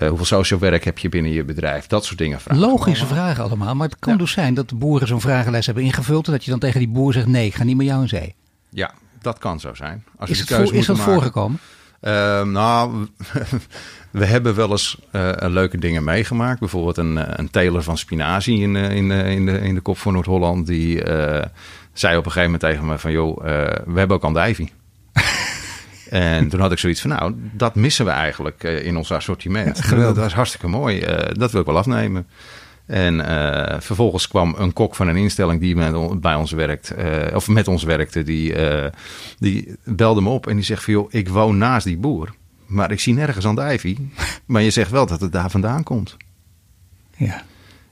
[0.08, 1.88] hoeveel social werk heb je binnen je bedrijf?
[1.88, 2.62] Dat soort dingen vragen.
[2.62, 3.76] Logische vragen allemaal.
[3.76, 6.26] Maar het kan dus zijn dat de boeren zo'n vragenlijst hebben ingevuld...
[6.26, 7.28] en dat je dan tegen die boer zegt...
[7.28, 8.36] nee, ik ga niet met jou in zee.
[8.70, 8.92] Ja,
[9.22, 10.04] dat kan zo zijn.
[10.18, 11.60] Als is, het voor, is dat voorgekomen?
[12.04, 13.08] Uh, nou,
[14.12, 16.60] we hebben wel eens uh, leuke dingen meegemaakt.
[16.60, 20.14] Bijvoorbeeld een, eh, een teler van spinazie in, in, in, de, in de kop van
[20.14, 20.68] Noord-Holland.
[20.68, 21.04] Die
[21.94, 23.12] zei op een gegeven moment tegen me van...
[23.12, 23.38] joh,
[23.86, 24.72] we hebben ook andijvie.
[26.10, 27.10] en toen had ik zoiets van...
[27.10, 29.82] nou, dat missen we eigenlijk in ons assortiment.
[29.90, 31.00] Ja, dat was hartstikke mooi.
[31.32, 32.28] dat wil ik wel afnemen.
[32.86, 37.36] En uh, vervolgens kwam een kok van een instelling die met, bij ons werkt, uh,
[37.36, 38.86] of met ons werkte, die, uh,
[39.40, 42.34] die belde me op en die zegt van joh, ik woon naast die boer,
[42.66, 43.98] maar ik zie nergens aan de ivy.
[44.46, 46.18] maar je zegt wel dat het daar vandaan komt.
[47.18, 47.44] Ja.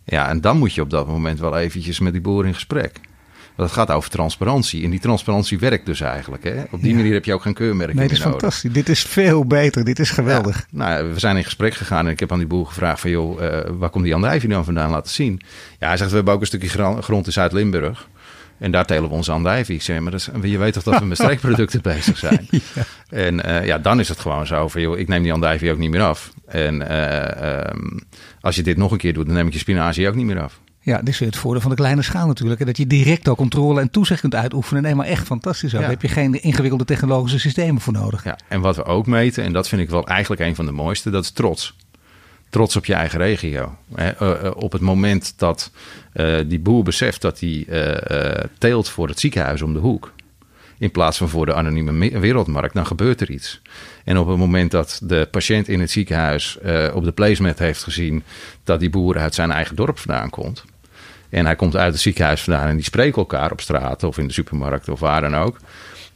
[0.04, 3.00] Ja, en dan moet je op dat moment wel eventjes met die boer in gesprek.
[3.56, 4.84] Dat gaat over transparantie.
[4.84, 6.44] En die transparantie werkt dus eigenlijk.
[6.44, 6.64] Hè?
[6.72, 8.72] Op die manier heb je ook geen keurmerk Nee, dit is fantastisch.
[8.72, 9.84] Dit is veel beter.
[9.84, 10.66] Dit is geweldig.
[10.70, 13.10] nou, we zijn in gesprek gegaan en ik heb aan die boer gevraagd van...
[13.10, 15.42] joh, uh, waar komt die andijvie dan vandaan laten zien?
[15.80, 18.08] Ja, hij zegt, we hebben ook een stukje grond in Zuid-Limburg.
[18.62, 19.76] En daar telen we onze andijvie.
[19.76, 22.48] Ik zeg, maar dat is, je weet toch dat we met streekproducten bezig zijn?
[22.50, 22.84] ja.
[23.10, 25.78] En uh, ja, dan is het gewoon zo van, joh, ik neem die andijvie ook
[25.78, 26.32] niet meer af.
[26.48, 28.00] En uh, um,
[28.42, 30.42] als je dit nog een keer doet, dan neem ik je spinazie ook niet meer
[30.42, 30.60] af.
[30.84, 32.66] Ja, dit is weer het voordeel van de kleine schaal natuurlijk.
[32.66, 34.84] Dat je direct al controle en toezicht kunt uitoefenen.
[34.84, 35.72] Nee, maar echt fantastisch.
[35.72, 38.24] Daar heb je geen ingewikkelde technologische systemen voor nodig.
[38.24, 40.72] Ja, en wat we ook meten, en dat vind ik wel eigenlijk een van de
[40.72, 41.76] mooiste, dat is trots.
[42.50, 43.78] Trots op je eigen regio.
[43.96, 45.72] Eh, eh, op het moment dat
[46.14, 47.66] uh, die boer beseft dat hij
[48.58, 50.14] teelt voor het ziekenhuis om de hoek.
[50.78, 53.62] In plaats van voor de anonieme wereldmarkt, dan gebeurt er iets.
[54.04, 56.58] En op het moment dat de patiënt in het ziekenhuis
[56.94, 58.24] op de placement heeft gezien
[58.64, 60.64] dat die boer uit zijn eigen dorp vandaan komt,
[61.30, 64.28] en hij komt uit het ziekenhuis vandaan en die spreken elkaar op straat of in
[64.28, 65.58] de supermarkt of waar dan ook.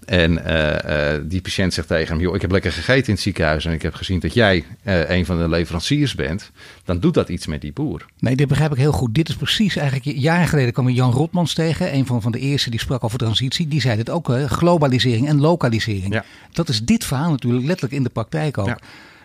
[0.05, 3.21] En uh, uh, die patiënt zegt tegen hem: Joh, ik heb lekker gegeten in het
[3.21, 6.51] ziekenhuis en ik heb gezien dat jij uh, een van de leveranciers bent.
[6.83, 8.05] Dan doet dat iets met die boer.
[8.19, 9.15] Nee, dit begrijp ik heel goed.
[9.15, 10.17] Dit is precies eigenlijk.
[10.17, 13.67] Jaren geleden kwam Jan Rotmans tegen, een van, van de eerste die sprak over transitie.
[13.67, 16.13] Die zei dit ook: globalisering en lokalisering.
[16.13, 16.23] Ja.
[16.51, 18.67] Dat is dit verhaal natuurlijk letterlijk in de praktijk ook.
[18.67, 18.79] Ja.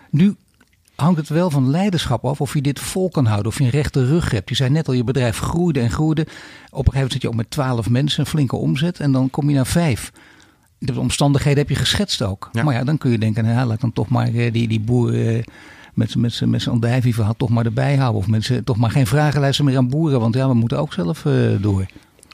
[0.09, 0.35] Nu
[0.95, 3.51] hangt het wel van leiderschap af of je dit vol kan houden.
[3.51, 4.49] Of je een rechte rug hebt.
[4.49, 6.21] Je zei net al, je bedrijf groeide en groeide.
[6.21, 6.37] Op een
[6.71, 8.99] gegeven moment zit je ook met twaalf mensen, een flinke omzet.
[8.99, 10.11] En dan kom je naar vijf.
[10.83, 12.49] De omstandigheden heb je geschetst ook.
[12.63, 15.27] Maar ja, dan kun je denken, nou, laat dan toch maar eh, die, die boer
[15.27, 15.43] eh,
[15.93, 18.21] met, met, met zijn andijvie-verhaal toch maar erbij houden.
[18.21, 20.19] Of mensen toch maar geen vragenlijsten meer aan boeren.
[20.19, 21.85] Want ja, we moeten ook zelf uh, door.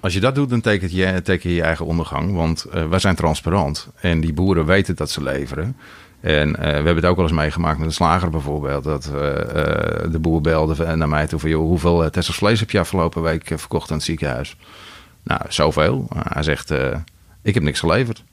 [0.01, 2.33] Als je dat doet, dan teken je teken je, je eigen ondergang.
[2.33, 3.87] Want uh, wij zijn transparant.
[4.01, 5.75] En die boeren weten dat ze leveren.
[6.19, 8.83] En uh, we hebben het ook wel eens meegemaakt met een slager bijvoorbeeld.
[8.83, 9.21] Dat uh,
[10.11, 11.49] de boer belde naar mij toe van...
[11.49, 14.57] Joh, hoeveel Tessels vlees heb je afgelopen week verkocht aan het ziekenhuis?
[15.23, 16.07] Nou, zoveel.
[16.13, 16.71] hij zegt,
[17.41, 18.23] ik heb niks geleverd.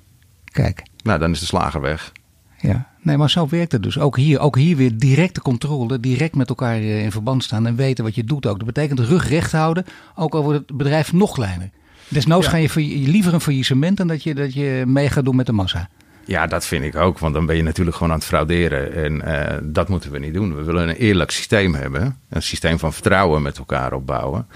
[0.55, 0.83] Kijk.
[1.03, 2.13] Nou, dan is de slager weg.
[2.61, 3.99] Ja, nee, maar zo werkt het dus.
[3.99, 8.05] Ook hier, ook hier weer directe controle, direct met elkaar in verband staan en weten
[8.05, 8.57] wat je doet ook.
[8.57, 9.85] Dat betekent rug recht houden,
[10.15, 11.71] ook al wordt het bedrijf nog kleiner.
[12.09, 12.51] Desnoods ja.
[12.51, 15.53] ga je liever een faillissement dan dat je, dat je mee gaat doen met de
[15.53, 15.89] massa.
[16.25, 17.19] Ja, dat vind ik ook.
[17.19, 18.93] Want dan ben je natuurlijk gewoon aan het frauderen.
[18.93, 20.55] En uh, dat moeten we niet doen.
[20.55, 22.19] We willen een eerlijk systeem hebben.
[22.29, 24.47] Een systeem van vertrouwen met elkaar opbouwen.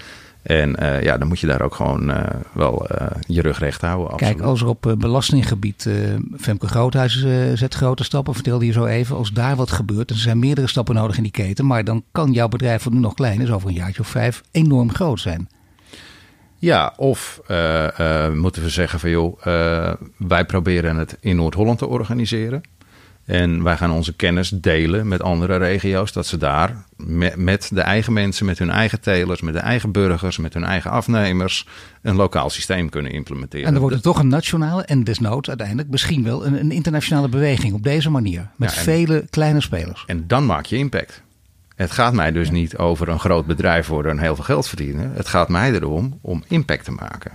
[0.49, 2.23] En uh, ja, dan moet je daar ook gewoon uh,
[2.53, 2.87] wel
[3.27, 4.11] je rug recht houden.
[4.11, 4.33] Absoluut.
[4.33, 5.89] Kijk, als er op belastinggebied
[6.39, 9.15] Femke Groothuis zet grote stappen, vertelde je zo even.
[9.15, 11.65] Als daar wat gebeurt, en er zijn meerdere stappen nodig in die keten.
[11.65, 14.41] Maar dan kan jouw bedrijf, wat nu nog klein is, over een jaartje of vijf,
[14.51, 15.49] enorm groot zijn.
[16.57, 17.41] Ja, of
[18.33, 19.43] moeten we zeggen van joh,
[20.17, 22.61] wij proberen het in Noord-Holland te organiseren.
[23.29, 26.11] En wij gaan onze kennis delen met andere regio's.
[26.11, 29.91] Dat ze daar met, met, de eigen mensen, met hun eigen telers, met de eigen
[29.91, 31.67] burgers, met hun eigen afnemers.
[32.01, 33.65] een lokaal systeem kunnen implementeren.
[33.65, 37.29] En dan wordt het toch een nationale en desnoods uiteindelijk misschien wel een, een internationale
[37.29, 38.49] beweging op deze manier.
[38.55, 40.03] Met ja, vele kleine spelers.
[40.07, 41.23] En dan maak je impact.
[41.75, 45.11] Het gaat mij dus niet over een groot bedrijf worden en heel veel geld verdienen.
[45.13, 47.31] Het gaat mij erom om impact te maken.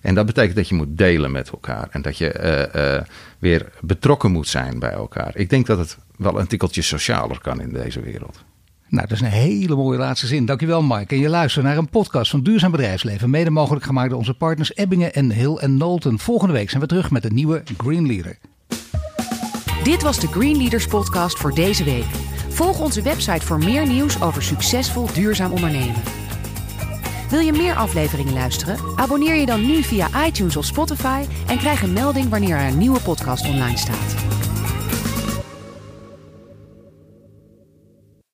[0.00, 1.88] En dat betekent dat je moet delen met elkaar.
[1.90, 3.00] En dat je uh, uh,
[3.38, 5.30] weer betrokken moet zijn bij elkaar.
[5.34, 8.44] Ik denk dat het wel een tikkeltje socialer kan in deze wereld.
[8.88, 10.46] Nou, dat is een hele mooie laatste zin.
[10.46, 11.14] Dankjewel, Mike.
[11.14, 13.30] En je luistert naar een podcast van Duurzaam Bedrijfsleven.
[13.30, 16.18] Mede mogelijk gemaakt door onze partners Ebbingen en Hill en Nolten.
[16.18, 18.38] Volgende week zijn we terug met een nieuwe Green Leader.
[19.84, 22.04] Dit was de Green Leaders podcast voor deze week.
[22.48, 26.25] Volg onze website voor meer nieuws over succesvol duurzaam ondernemen.
[27.30, 28.78] Wil je meer afleveringen luisteren?
[28.96, 32.78] Abonneer je dan nu via iTunes of Spotify en krijg een melding wanneer er een
[32.78, 34.35] nieuwe podcast online staat.